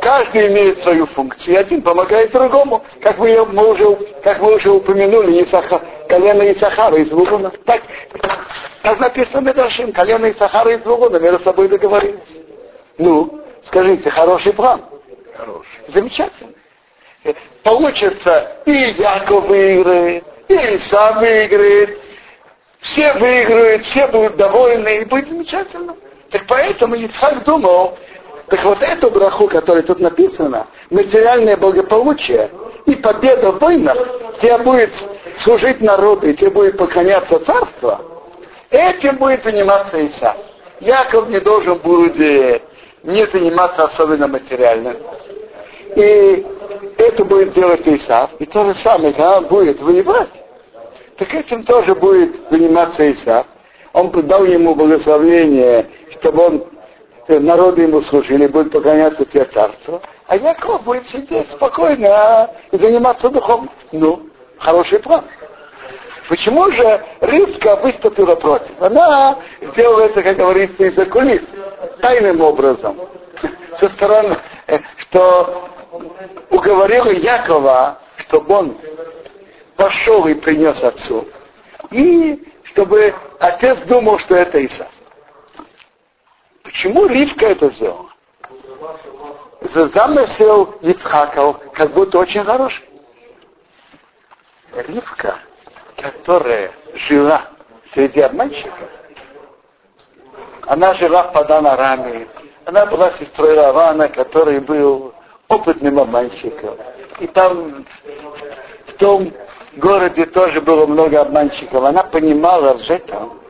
Каждый 0.02 0.48
имеет 0.48 0.82
свою 0.84 1.06
функцию, 1.08 1.60
один 1.60 1.82
помогает 1.82 2.32
другому. 2.32 2.84
Как 3.02 3.18
мы, 3.18 3.46
мы, 3.46 3.72
уже, 3.72 3.96
как 4.24 4.40
мы 4.42 4.56
уже 4.56 4.70
упомянули, 4.70 5.44
Исаха, 5.44 5.82
колено 6.08 6.50
Исахара 6.52 6.98
из 6.98 7.12
Вугуна. 7.12 7.52
Так, 7.66 7.82
так 8.84 9.00
написано 9.00 9.50
Медашим, 9.50 9.92
колено 9.92 10.30
Исахара 10.32 10.72
из 10.72 10.86
Вугуна 10.86 11.18
между 11.18 11.44
собой 11.44 11.68
договорились. 11.68 12.20
Ну, 12.98 13.42
скажите, 13.64 14.10
хороший 14.10 14.54
план? 14.54 14.86
Хороший. 15.36 15.68
Замечательно. 15.88 16.54
Получится 17.64 18.58
и 18.66 18.96
Яков 18.98 19.48
выиграет, 19.48 20.24
и 20.48 20.78
выиграет, 21.20 21.98
все 22.80 23.14
выиграют, 23.14 23.86
все 23.86 24.08
будут 24.08 24.38
довольны, 24.38 25.00
и 25.00 25.06
будет 25.06 25.30
замечательно. 25.30 25.96
Так 26.32 26.44
поэтому 26.48 26.96
Ицхак 26.96 27.44
думал, 27.44 27.98
так 28.48 28.64
вот 28.64 28.82
эту 28.82 29.10
браху, 29.12 29.48
которая 29.48 29.84
тут 29.84 30.00
написана, 30.00 30.68
материальное 30.90 31.58
благополучие 31.58 32.50
и 32.86 32.96
победа 32.96 33.52
в 33.52 33.60
войнах, 33.60 33.98
тебе 34.42 34.58
будет 34.60 34.92
служить 35.36 35.82
народу, 35.82 36.28
и 36.28 36.34
тебе 36.34 36.52
будет 36.52 36.78
поклоняться 36.78 37.40
царство, 37.40 38.02
этим 38.70 39.18
будет 39.18 39.44
заниматься 39.44 39.98
Иса. 39.98 40.36
Яков 40.80 41.28
не 41.30 41.40
должен 41.40 41.78
будет 41.80 42.18
не 43.04 43.26
заниматься 43.26 43.86
особенно 43.86 44.28
материальным. 44.28 44.98
И 45.96 46.46
это 47.08 47.26
будет 47.26 47.54
делать 47.54 47.88
Исав. 47.88 48.32
И 48.40 48.46
то 48.46 48.66
же 48.66 48.74
самое, 48.76 49.14
когда 49.14 49.38
он 49.38 49.46
будет 49.46 49.82
воевать, 49.82 50.30
так 51.18 51.34
этим 51.34 51.64
тоже 51.64 51.96
будет 51.96 52.36
заниматься 52.50 53.12
Исав. 53.12 53.46
Он 53.94 54.12
дал 54.12 54.46
ему 54.46 54.76
благословение, 54.76 55.88
чтобы 56.12 56.46
он 56.46 56.64
э, 57.28 57.40
народы 57.40 57.84
ему 57.84 58.02
служили, 58.02 58.48
будет 58.48 58.72
поклоняться 58.72 59.26
тебе 59.26 59.46
царству. 59.46 60.02
А 60.28 60.36
Яков 60.36 60.84
будет 60.84 61.10
сидеть 61.10 61.50
спокойно 61.52 62.50
и 62.72 62.78
заниматься 62.78 63.30
духом. 63.30 63.70
Ну, 63.92 64.30
хороший 64.60 65.00
план. 65.00 65.24
Почему 66.30 66.70
же 66.72 67.02
Ривка 67.22 67.78
выступила 67.78 68.36
против? 68.36 68.74
Она 68.82 69.38
сделала 69.62 70.02
это, 70.02 70.22
как 70.22 70.36
говорится, 70.36 70.84
из-за 70.84 71.06
кулис, 71.06 71.42
тайным 72.02 72.42
образом. 72.42 73.00
Со 73.80 73.90
стороны, 73.90 74.38
э, 74.68 74.80
что 74.98 75.70
уговорила 76.50 77.12
Якова, 77.12 78.00
чтобы 78.18 78.54
он 78.54 78.78
пошел 79.76 80.28
и 80.28 80.34
принес 80.34 80.84
отцу. 80.84 81.28
И 81.92 82.44
чтобы 82.64 83.14
отец 83.40 83.80
думал, 83.82 84.20
что 84.20 84.36
это 84.36 84.64
Исав. 84.66 84.88
Почему 86.64 87.08
Ривка 87.08 87.48
это 87.48 87.72
сделала? 87.72 88.10
Замысел 89.74 90.76
Ицхаков 90.82 91.58
как 91.74 91.94
будто 91.94 92.20
очень 92.20 92.44
хороший. 92.44 92.84
Ривка, 94.74 95.40
которая 95.96 96.72
жила 96.94 97.48
среди 97.94 98.22
обманщиков, 98.22 98.90
она 100.68 100.94
жила 100.96 101.24
в 101.24 101.34
Паданараме, 101.34 102.28
она 102.66 102.86
была 102.86 103.12
сестрой 103.12 103.56
Равана, 103.56 104.10
который 104.10 104.60
был 104.60 105.14
опытным 105.50 106.00
обманщиком. 106.00 106.78
И 107.20 107.28
там, 107.28 107.86
в 108.88 108.94
том 108.94 109.34
городе 109.76 110.26
тоже 110.26 110.62
было 110.62 110.86
много 110.86 111.22
обманщиков. 111.22 111.84
Она 111.84 112.04
понимала 112.04 112.78
этом, 112.90 113.42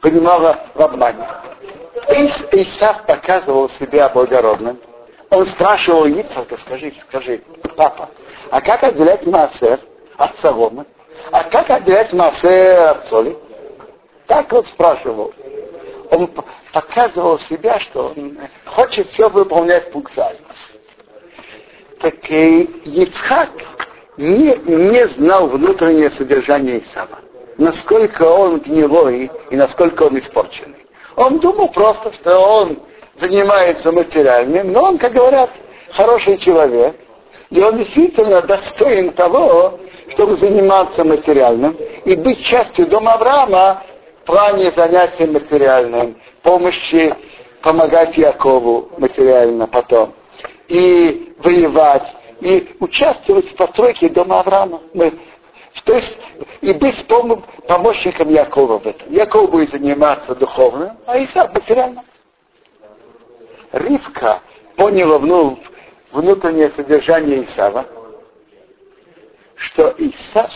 понимала 0.00 0.58
в 0.74 0.80
обмане. 0.80 1.26
Исав 2.52 3.06
показывал 3.06 3.68
себя 3.68 4.08
благородным. 4.08 4.78
Он 5.30 5.46
спрашивал 5.46 6.06
Ицака, 6.06 6.56
скажи, 6.58 6.94
скажи, 7.08 7.42
папа, 7.76 8.08
а 8.50 8.60
как 8.60 8.84
отделять 8.84 9.26
массер 9.26 9.80
от 10.16 10.38
соломы? 10.40 10.86
А 11.32 11.44
как 11.44 11.70
отделять 11.70 12.12
массер 12.12 12.90
от 12.90 13.06
соли? 13.06 13.36
Так 14.26 14.52
вот 14.52 14.66
спрашивал. 14.66 15.32
Он 16.10 16.30
показывал 16.72 17.38
себя, 17.38 17.78
что 17.80 18.08
он 18.16 18.38
хочет 18.66 19.08
все 19.08 19.28
выполнять 19.28 19.90
пунктуально. 19.90 20.40
Так 22.00 22.30
и 22.30 22.62
Ицхак 22.84 23.50
не, 24.16 24.54
не 24.66 25.08
знал 25.08 25.48
внутреннее 25.48 26.10
содержание 26.10 26.82
Исава. 26.82 27.18
Насколько 27.56 28.22
он 28.24 28.58
гнилой 28.58 29.30
и 29.50 29.56
насколько 29.56 30.04
он 30.04 30.18
испорченный. 30.18 30.86
Он 31.16 31.38
думал 31.38 31.68
просто, 31.68 32.12
что 32.12 32.38
он 32.38 32.78
занимается 33.16 33.92
материальным, 33.92 34.72
но 34.72 34.82
он, 34.82 34.98
как 34.98 35.12
говорят, 35.12 35.50
хороший 35.92 36.38
человек. 36.38 36.96
И 37.50 37.60
он 37.60 37.78
действительно 37.78 38.42
достоин 38.42 39.12
того, 39.12 39.78
чтобы 40.10 40.36
заниматься 40.36 41.04
материальным 41.04 41.76
и 42.04 42.16
быть 42.16 42.44
частью 42.44 42.86
дома 42.86 43.12
Авраама 43.12 43.82
плане 44.24 44.72
занятий 44.72 45.26
материальным, 45.26 46.16
помощи, 46.42 47.14
помогать 47.62 48.16
Якову 48.16 48.90
материально 48.98 49.66
потом. 49.66 50.14
И 50.68 51.34
воевать, 51.38 52.14
и 52.40 52.76
участвовать 52.80 53.50
в 53.50 53.56
постройке 53.56 54.08
дома 54.08 54.40
Авраама. 54.40 54.80
Мы, 54.92 55.12
то 55.84 55.94
есть 55.94 56.16
и 56.60 56.72
быть 56.72 57.06
помощником 57.06 58.30
Якова 58.30 58.78
в 58.78 58.86
этом. 58.86 59.12
Яков 59.12 59.50
будет 59.50 59.70
заниматься 59.70 60.34
духовным, 60.34 60.96
а 61.06 61.18
Исаак 61.18 61.54
материально. 61.54 62.04
Ривка 63.72 64.40
поняла 64.76 65.18
вну, 65.18 65.58
внутреннее 66.12 66.70
содержание 66.70 67.44
Исава, 67.44 67.86
что 69.56 69.94
Исав, 69.98 70.50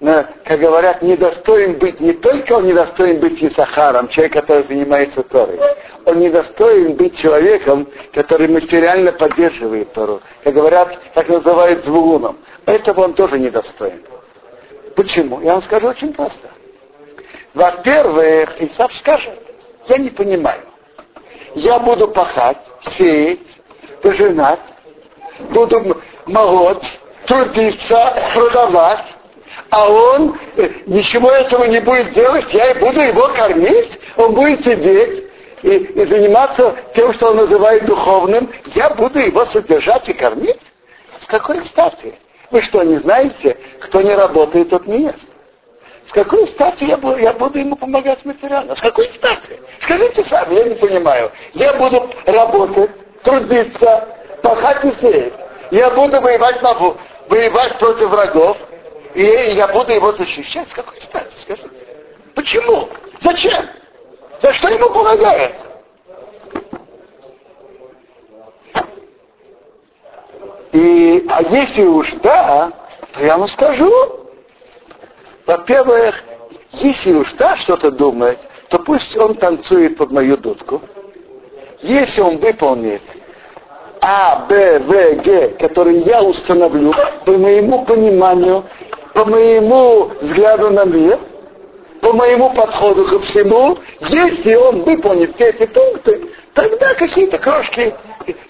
как 0.00 0.60
говорят, 0.60 1.02
недостоин 1.02 1.78
быть, 1.78 1.98
не 2.00 2.12
только 2.12 2.52
он 2.52 2.66
недостоин 2.66 3.18
быть 3.18 3.42
Исахаром, 3.42 4.08
человек, 4.08 4.34
который 4.34 4.62
занимается 4.62 5.24
Торой, 5.24 5.58
он 6.04 6.20
недостоин 6.20 6.94
быть 6.94 7.18
человеком, 7.18 7.88
который 8.12 8.46
материально 8.46 9.12
поддерживает 9.12 9.92
Тору. 9.92 10.20
Как 10.44 10.54
говорят, 10.54 10.96
так 11.14 11.28
называют 11.28 11.84
звугуном. 11.84 12.38
Этого 12.64 13.02
он 13.02 13.14
тоже 13.14 13.40
недостоин. 13.40 14.02
Почему? 14.94 15.40
Я 15.40 15.54
вам 15.54 15.62
скажу 15.62 15.88
очень 15.88 16.12
просто. 16.12 16.48
Во-первых, 17.54 18.60
Исав 18.62 18.94
скажет, 18.94 19.38
я 19.88 19.98
не 19.98 20.10
понимаю. 20.10 20.62
Я 21.54 21.80
буду 21.80 22.08
пахать, 22.08 22.58
сеять, 22.82 23.40
пожинать, 24.00 24.60
буду 25.50 26.00
молоть, 26.26 27.00
трудиться, 27.26 28.14
продавать, 28.32 29.04
а 29.70 29.90
он 29.90 30.38
э, 30.56 30.68
ничего 30.86 31.30
этого 31.30 31.64
не 31.64 31.80
будет 31.80 32.12
делать, 32.12 32.52
я 32.52 32.70
и 32.70 32.78
буду 32.78 33.00
его 33.00 33.28
кормить, 33.28 33.98
он 34.16 34.34
будет 34.34 34.64
сидеть 34.64 35.24
и, 35.62 35.68
и 35.68 36.06
заниматься 36.06 36.74
тем, 36.94 37.12
что 37.14 37.30
он 37.30 37.36
называет 37.36 37.84
духовным, 37.86 38.50
я 38.74 38.90
буду 38.90 39.18
его 39.18 39.44
содержать 39.44 40.08
и 40.08 40.14
кормить? 40.14 40.60
С 41.20 41.26
какой 41.26 41.64
стати? 41.64 42.14
Вы 42.50 42.62
что, 42.62 42.82
не 42.82 42.98
знаете, 42.98 43.56
кто 43.80 44.00
не 44.00 44.14
работает, 44.14 44.70
тот 44.70 44.86
не 44.86 45.02
ест? 45.02 45.28
С 46.06 46.12
какой 46.12 46.46
стати 46.48 46.84
я 46.84 46.96
буду, 46.96 47.18
я 47.18 47.34
буду 47.34 47.58
ему 47.58 47.76
помогать 47.76 48.24
материально? 48.24 48.74
С 48.74 48.80
какой 48.80 49.04
стати? 49.06 49.60
Скажите 49.80 50.24
сами, 50.24 50.54
я 50.54 50.64
не 50.64 50.74
понимаю. 50.76 51.30
Я 51.52 51.74
буду 51.74 52.08
работать, 52.24 52.90
трудиться, 53.22 54.08
пахать 54.42 54.84
и 54.86 54.92
сеять. 55.00 55.34
Я 55.70 55.90
буду 55.90 56.18
воевать, 56.20 56.62
на, 56.62 56.72
воевать 57.28 57.78
против 57.78 58.08
врагов, 58.08 58.56
и 59.14 59.52
я 59.54 59.68
буду 59.68 59.92
его 59.92 60.12
защищать. 60.12 60.68
С 60.68 60.74
какой 60.74 61.00
стати, 61.00 61.32
скажите? 61.40 61.70
Почему? 62.34 62.88
Зачем? 63.20 63.66
За 64.42 64.52
что 64.52 64.68
ему 64.68 64.90
помогает? 64.90 65.54
И, 70.72 71.26
а 71.28 71.42
если 71.42 71.82
уж 71.84 72.12
да, 72.22 72.70
то 73.12 73.24
я 73.24 73.38
вам 73.38 73.48
скажу. 73.48 73.90
Во-первых, 75.46 76.22
если 76.72 77.14
уж 77.14 77.32
да 77.32 77.56
что-то 77.56 77.90
думает, 77.90 78.38
то 78.68 78.78
пусть 78.78 79.16
он 79.16 79.34
танцует 79.34 79.96
под 79.96 80.12
мою 80.12 80.36
дудку. 80.36 80.82
Если 81.80 82.20
он 82.20 82.38
выполнит 82.38 83.02
А, 84.00 84.46
Б, 84.46 84.78
В, 84.80 85.22
Г, 85.22 85.48
которые 85.58 86.00
я 86.00 86.22
установлю 86.22 86.92
по 87.24 87.32
моему 87.32 87.84
пониманию, 87.84 88.64
по 89.18 89.24
моему 89.24 90.12
взгляду 90.20 90.70
на 90.70 90.84
мир, 90.84 91.18
по 92.00 92.12
моему 92.12 92.54
подходу 92.54 93.04
ко 93.04 93.18
всему, 93.18 93.76
если 93.98 94.54
он 94.54 94.84
выполнит 94.84 95.34
все 95.34 95.48
эти 95.48 95.66
пункты, 95.66 96.30
тогда 96.54 96.94
какие-то 96.94 97.36
крошки 97.38 97.96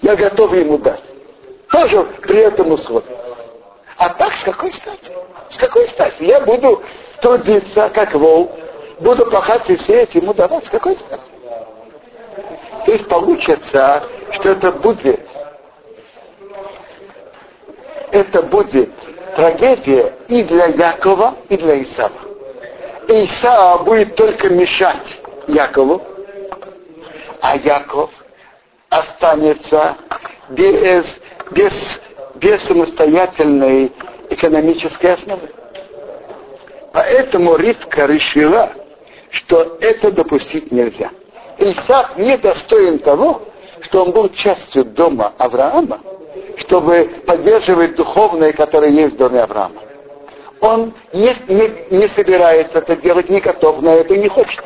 я 0.03 0.15
готов 0.15 0.53
ему 0.53 0.77
дать. 0.77 1.01
Тоже 1.71 2.03
при 2.21 2.41
этом 2.41 2.71
условии. 2.71 3.17
А 3.97 4.09
так 4.09 4.35
с 4.35 4.43
какой 4.43 4.71
стати? 4.71 5.11
С 5.49 5.55
какой 5.55 5.87
стати? 5.87 6.21
Я 6.21 6.41
буду 6.41 6.83
трудиться, 7.19 7.89
как 7.89 8.13
волк, 8.13 8.51
буду 8.99 9.25
пахать 9.25 9.67
и 9.71 9.77
сеять, 9.79 10.13
ему 10.13 10.35
давать. 10.35 10.67
С 10.67 10.69
какой 10.69 10.95
стати? 10.97 11.31
То 12.85 12.91
есть 12.91 13.07
получится, 13.07 14.03
что 14.33 14.49
это 14.49 14.71
будет 14.73 15.19
это 18.11 18.41
будет 18.43 18.91
трагедия 19.35 20.13
и 20.27 20.43
для 20.43 20.67
Якова, 20.67 21.35
и 21.49 21.57
для 21.57 21.83
Исава. 21.83 22.19
Исава 23.07 23.83
будет 23.83 24.15
только 24.15 24.49
мешать 24.49 25.17
Якову, 25.47 26.01
а 27.41 27.55
Яков 27.55 28.11
останется 28.89 29.97
без, 30.49 31.19
без, 31.51 31.99
без 32.35 32.61
самостоятельной 32.63 33.91
экономической 34.29 35.13
основы. 35.13 35.49
Поэтому 36.91 37.55
Ривка 37.55 38.05
решила, 38.05 38.71
что 39.31 39.77
это 39.81 40.11
допустить 40.11 40.71
нельзя. 40.71 41.11
Исаак 41.57 42.17
не 42.17 42.37
достоин 42.37 42.99
того, 42.99 43.43
что 43.81 44.03
он 44.03 44.11
был 44.11 44.29
частью 44.29 44.85
дома 44.85 45.33
Авраама, 45.37 45.99
чтобы 46.59 47.21
поддерживать 47.25 47.95
духовное, 47.95 48.53
которое 48.53 48.91
есть 48.91 49.15
в 49.15 49.17
доме 49.17 49.41
Авраама. 49.41 49.81
Он 50.61 50.93
не, 51.13 51.33
не, 51.47 51.97
не 51.97 52.07
собирается 52.07 52.79
это 52.79 52.95
делать, 52.97 53.29
не 53.29 53.39
готов 53.39 53.81
на 53.81 53.89
это, 53.89 54.17
не 54.17 54.27
хочет. 54.27 54.61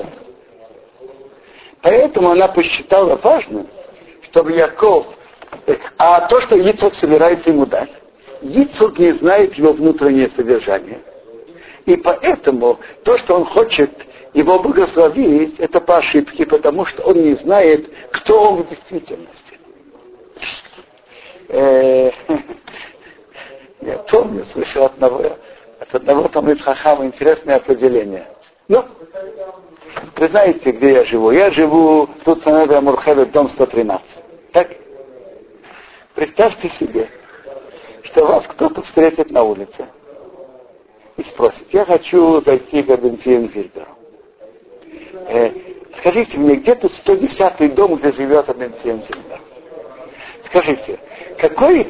Поэтому 1.82 2.32
она 2.32 2.47
посчитала 2.47 3.19
важным, 3.21 3.67
чтобы 4.23 4.53
Яков, 4.53 5.06
а 5.97 6.27
то, 6.27 6.41
что 6.41 6.58
Ицок 6.58 6.95
собирается 6.95 7.49
ему 7.49 7.65
дать, 7.65 7.91
Ицок 8.41 8.97
не 8.97 9.12
знает 9.12 9.53
его 9.56 9.73
внутреннее 9.73 10.29
содержание. 10.29 10.99
И 11.86 11.97
поэтому 11.97 12.79
то, 13.03 13.17
что 13.17 13.36
он 13.36 13.45
хочет 13.45 13.91
его 14.34 14.60
благословить, 14.60 15.60
это 15.60 15.79
по 15.79 15.97
ошибке, 15.97 16.45
потому 16.45 16.86
что 16.86 17.03
он 17.03 17.21
не 17.21 17.36
знает, 17.36 17.88
кто 18.12 18.51
он 18.51 18.63
в 18.63 18.69
действительности. 18.69 19.42
Э, 21.53 22.09
я 23.81 23.97
помню, 24.09 24.43
слышал 24.45 24.85
от 24.85 24.93
одного, 24.93 25.37
от 25.79 25.93
одного 25.93 26.27
там 26.27 26.49
из 26.49 26.59
Хахама 26.61 27.05
интересное 27.05 27.57
определение. 27.57 28.27
Ну, 28.67 28.83
вы 30.15 30.27
знаете, 30.29 30.71
где 30.71 30.93
я 30.93 31.05
живу? 31.05 31.29
Я 31.29 31.51
живу 31.51 32.09
тут 32.25 32.39
в 32.39 32.43
Санеда 32.43 32.81
Мурхеве, 32.81 33.25
дом 33.25 33.49
113. 33.49 34.03
Так? 34.51 34.69
Представьте 36.15 36.69
себе, 36.69 37.07
что 38.01 38.25
вас 38.25 38.47
кто-то 38.47 38.81
встретит 38.81 39.29
на 39.29 39.43
улице 39.43 39.85
и 41.17 41.23
спросит, 41.23 41.67
я 41.71 41.85
хочу 41.85 42.41
зайти 42.41 42.81
к 42.81 42.99
Бензин 42.99 43.49
Зильберу. 43.49 43.91
Э, 45.27 45.51
скажите 45.99 46.39
мне, 46.39 46.55
где 46.55 46.73
тут 46.73 46.93
110-й 46.93 47.69
дом, 47.69 47.97
где 47.97 48.11
живет 48.11 48.47
Бензин 48.57 49.03
Зильбер? 49.03 49.39
Скажите, 50.45 50.99
какой, 51.39 51.88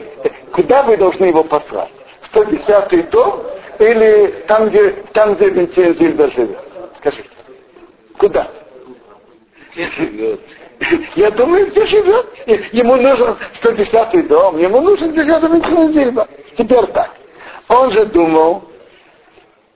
куда 0.54 0.84
вы 0.84 0.98
должны 0.98 1.26
его 1.26 1.44
послать? 1.44 1.92
110-й 2.32 3.04
дом 3.04 3.44
или 3.80 4.44
там, 4.48 4.70
где, 4.70 4.92
там, 5.14 5.36
где 5.36 5.50
Бензин 5.50 5.96
Зильбер 5.98 6.32
живет? 6.32 6.60
Скажите. 7.00 7.30
Куда? 8.18 8.48
Где 9.72 9.86
живет? 9.92 10.42
Я 11.16 11.32
думаю, 11.32 11.68
где 11.72 11.86
живет. 11.86 12.28
Ему 12.74 12.96
нужен 12.96 13.38
110-й 13.62 14.24
дом, 14.24 14.58
ему 14.58 14.82
нужен 14.82 15.12
где 15.12 15.22
живет 15.24 15.42
Бензин 15.42 15.94
Зильбер. 15.94 16.28
Теперь 16.58 16.88
так. 16.88 17.12
Он 17.70 17.92
же 17.92 18.06
думал, 18.06 18.64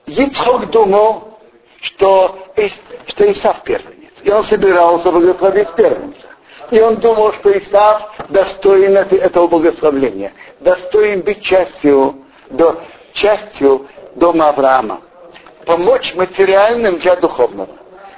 Ицхок 0.06 0.70
думал, 0.70 1.38
что, 1.80 2.52
что 3.06 3.30
Исав 3.32 3.62
первенец. 3.62 4.12
И 4.22 4.30
он 4.30 4.42
собирался 4.44 5.10
благословить 5.10 5.72
первенца. 5.74 6.26
И 6.70 6.80
он 6.80 6.96
думал, 6.96 7.32
что 7.34 7.56
Исав 7.56 8.28
достоин 8.28 8.96
этого 8.96 9.48
благословления, 9.48 10.32
достоин 10.60 11.22
быть 11.22 11.42
частью, 11.42 12.24
до, 12.50 12.82
частью 13.14 13.86
дома 14.14 14.50
Авраама, 14.50 15.00
помочь 15.64 16.14
материальным 16.14 16.98
для 16.98 17.16
духовного. 17.16 17.74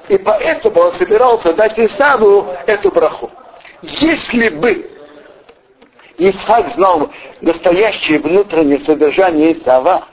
И 0.08 0.18
поэтому 0.18 0.80
он 0.80 0.92
собирался 0.92 1.52
дать 1.52 1.78
Исаву 1.78 2.48
эту 2.66 2.90
браху. 2.90 3.30
Если 3.82 4.48
бы 4.48 4.90
Исаак 6.18 6.74
знал 6.74 7.10
настоящее 7.40 8.18
внутреннее 8.18 8.80
содержание 8.80 9.56
Исава, 9.58 10.08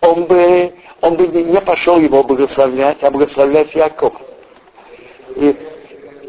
он 0.00 0.24
бы, 0.24 0.72
он 1.00 1.16
бы 1.16 1.26
не 1.26 1.60
пошел 1.60 1.98
его 1.98 2.22
благословлять, 2.22 3.02
а 3.02 3.10
благословлять 3.10 3.74
Якова. 3.74 4.20
И, 5.34 5.56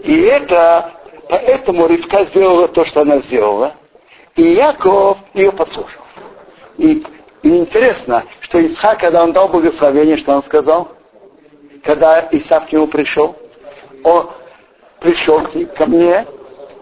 и 0.04 0.22
это 0.22 0.99
Поэтому 1.30 1.86
Ривка 1.86 2.26
сделала 2.26 2.68
то, 2.68 2.84
что 2.86 3.02
она 3.02 3.20
сделала, 3.20 3.76
и 4.36 4.42
Яков 4.42 5.20
ее 5.36 5.52
послушал. 5.52 6.02
И, 6.78 7.06
и 7.44 7.50
интересно, 7.50 8.24
что 8.42 8.66
Исхак, 8.66 9.00
когда 9.00 9.24
он 9.24 9.32
дал 9.32 9.48
благословение, 9.48 10.18
что 10.18 10.38
он 10.38 10.44
сказал? 10.44 10.90
Когда 11.84 12.28
Исаак 12.32 12.70
к 12.70 12.72
нему 12.72 12.88
пришел, 12.88 13.36
он 14.04 14.32
пришел 15.00 15.42
ко 15.78 15.86
мне, 15.86 16.26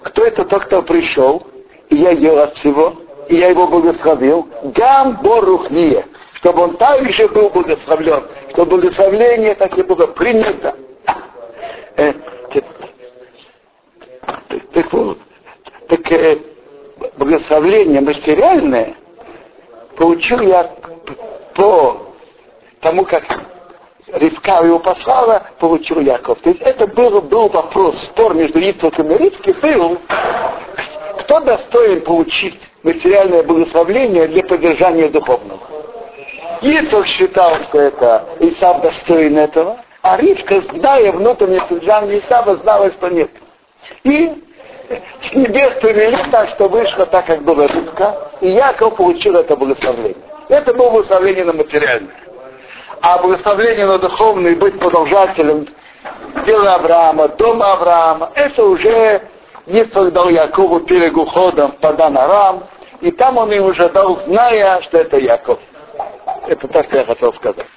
кто 0.03 0.23
это 0.23 0.45
тот, 0.45 0.63
кто 0.65 0.81
пришел, 0.81 1.45
и 1.89 1.97
я 1.97 2.11
ел 2.11 2.39
от 2.39 2.55
всего, 2.55 3.01
и 3.27 3.35
я 3.35 3.49
его 3.49 3.67
благословил, 3.67 4.47
гам 4.63 5.19
борухние, 5.21 6.05
чтобы 6.35 6.61
он 6.63 6.77
также 6.77 7.27
был 7.27 7.49
благословлен, 7.49 8.23
чтобы 8.51 8.77
благословление 8.77 9.55
так 9.55 9.77
и 9.77 9.83
было 9.83 10.07
принято. 10.07 10.73
Так 14.89 15.17
так 15.87 16.11
э, 16.11 16.37
благословление 17.17 18.01
материальное 18.01 18.95
получил 19.95 20.41
я 20.41 20.71
по 21.55 22.13
тому, 22.81 23.03
как 23.05 23.23
Ривка 24.13 24.63
его 24.63 24.79
послала, 24.79 25.47
получил 25.59 25.99
Яков. 25.99 26.39
То 26.39 26.49
есть 26.51 26.61
это 26.61 26.87
был, 26.87 27.21
был 27.21 27.49
вопрос, 27.49 28.03
спор 28.03 28.33
между 28.33 28.59
Ицоком 28.59 29.11
и 29.11 29.17
Ривки 29.17 29.51
был, 29.61 29.97
кто 31.19 31.39
достоин 31.41 32.01
получить 32.01 32.59
материальное 32.83 33.43
благословление 33.43 34.27
для 34.27 34.43
поддержания 34.43 35.09
духовного. 35.09 35.59
Ицок 36.61 37.05
считал, 37.05 37.63
что 37.65 37.79
это 37.79 38.25
Исав 38.39 38.81
достоин 38.81 39.37
этого, 39.37 39.83
а 40.01 40.17
Ривка, 40.17 40.61
зная 40.61 41.11
внутреннее 41.11 41.61
содержание 41.67 42.19
Исава, 42.19 42.55
знала, 42.57 42.91
что 42.93 43.09
нет. 43.09 43.29
И 44.03 44.43
с 45.21 45.33
небес 45.33 45.73
привели 45.81 46.17
так, 46.31 46.49
что 46.51 46.69
вышло 46.69 47.05
так, 47.05 47.25
как 47.25 47.41
было 47.43 47.63
Ривка, 47.63 48.31
и 48.41 48.49
Яков 48.49 48.95
получил 48.95 49.35
это 49.35 49.55
благословение. 49.55 50.15
Это 50.49 50.73
было 50.73 50.89
благословение 50.91 51.43
на 51.43 51.53
материальное. 51.53 52.15
А 53.01 53.17
благословение 53.17 53.85
на 53.85 53.97
духовное, 53.97 54.55
быть 54.55 54.79
продолжателем 54.79 55.67
дела 56.45 56.75
Авраама, 56.75 57.27
дома 57.29 57.73
Авраама, 57.73 58.31
это 58.35 58.63
уже 58.63 59.21
Ницхак 59.65 60.13
дал 60.13 60.29
Якову 60.29 60.79
перед 60.81 61.13
уходом 61.13 61.73
в 61.73 61.77
Падан 61.77 62.17
Арам, 62.17 62.63
и 63.01 63.11
там 63.11 63.37
он 63.37 63.51
им 63.51 63.65
уже 63.65 63.89
дал, 63.89 64.17
зная, 64.17 64.81
что 64.81 64.97
это 64.97 65.17
Яков. 65.17 65.59
Это 66.47 66.67
то, 66.67 66.83
что 66.83 66.97
я 66.97 67.05
хотел 67.05 67.33
сказать. 67.33 67.67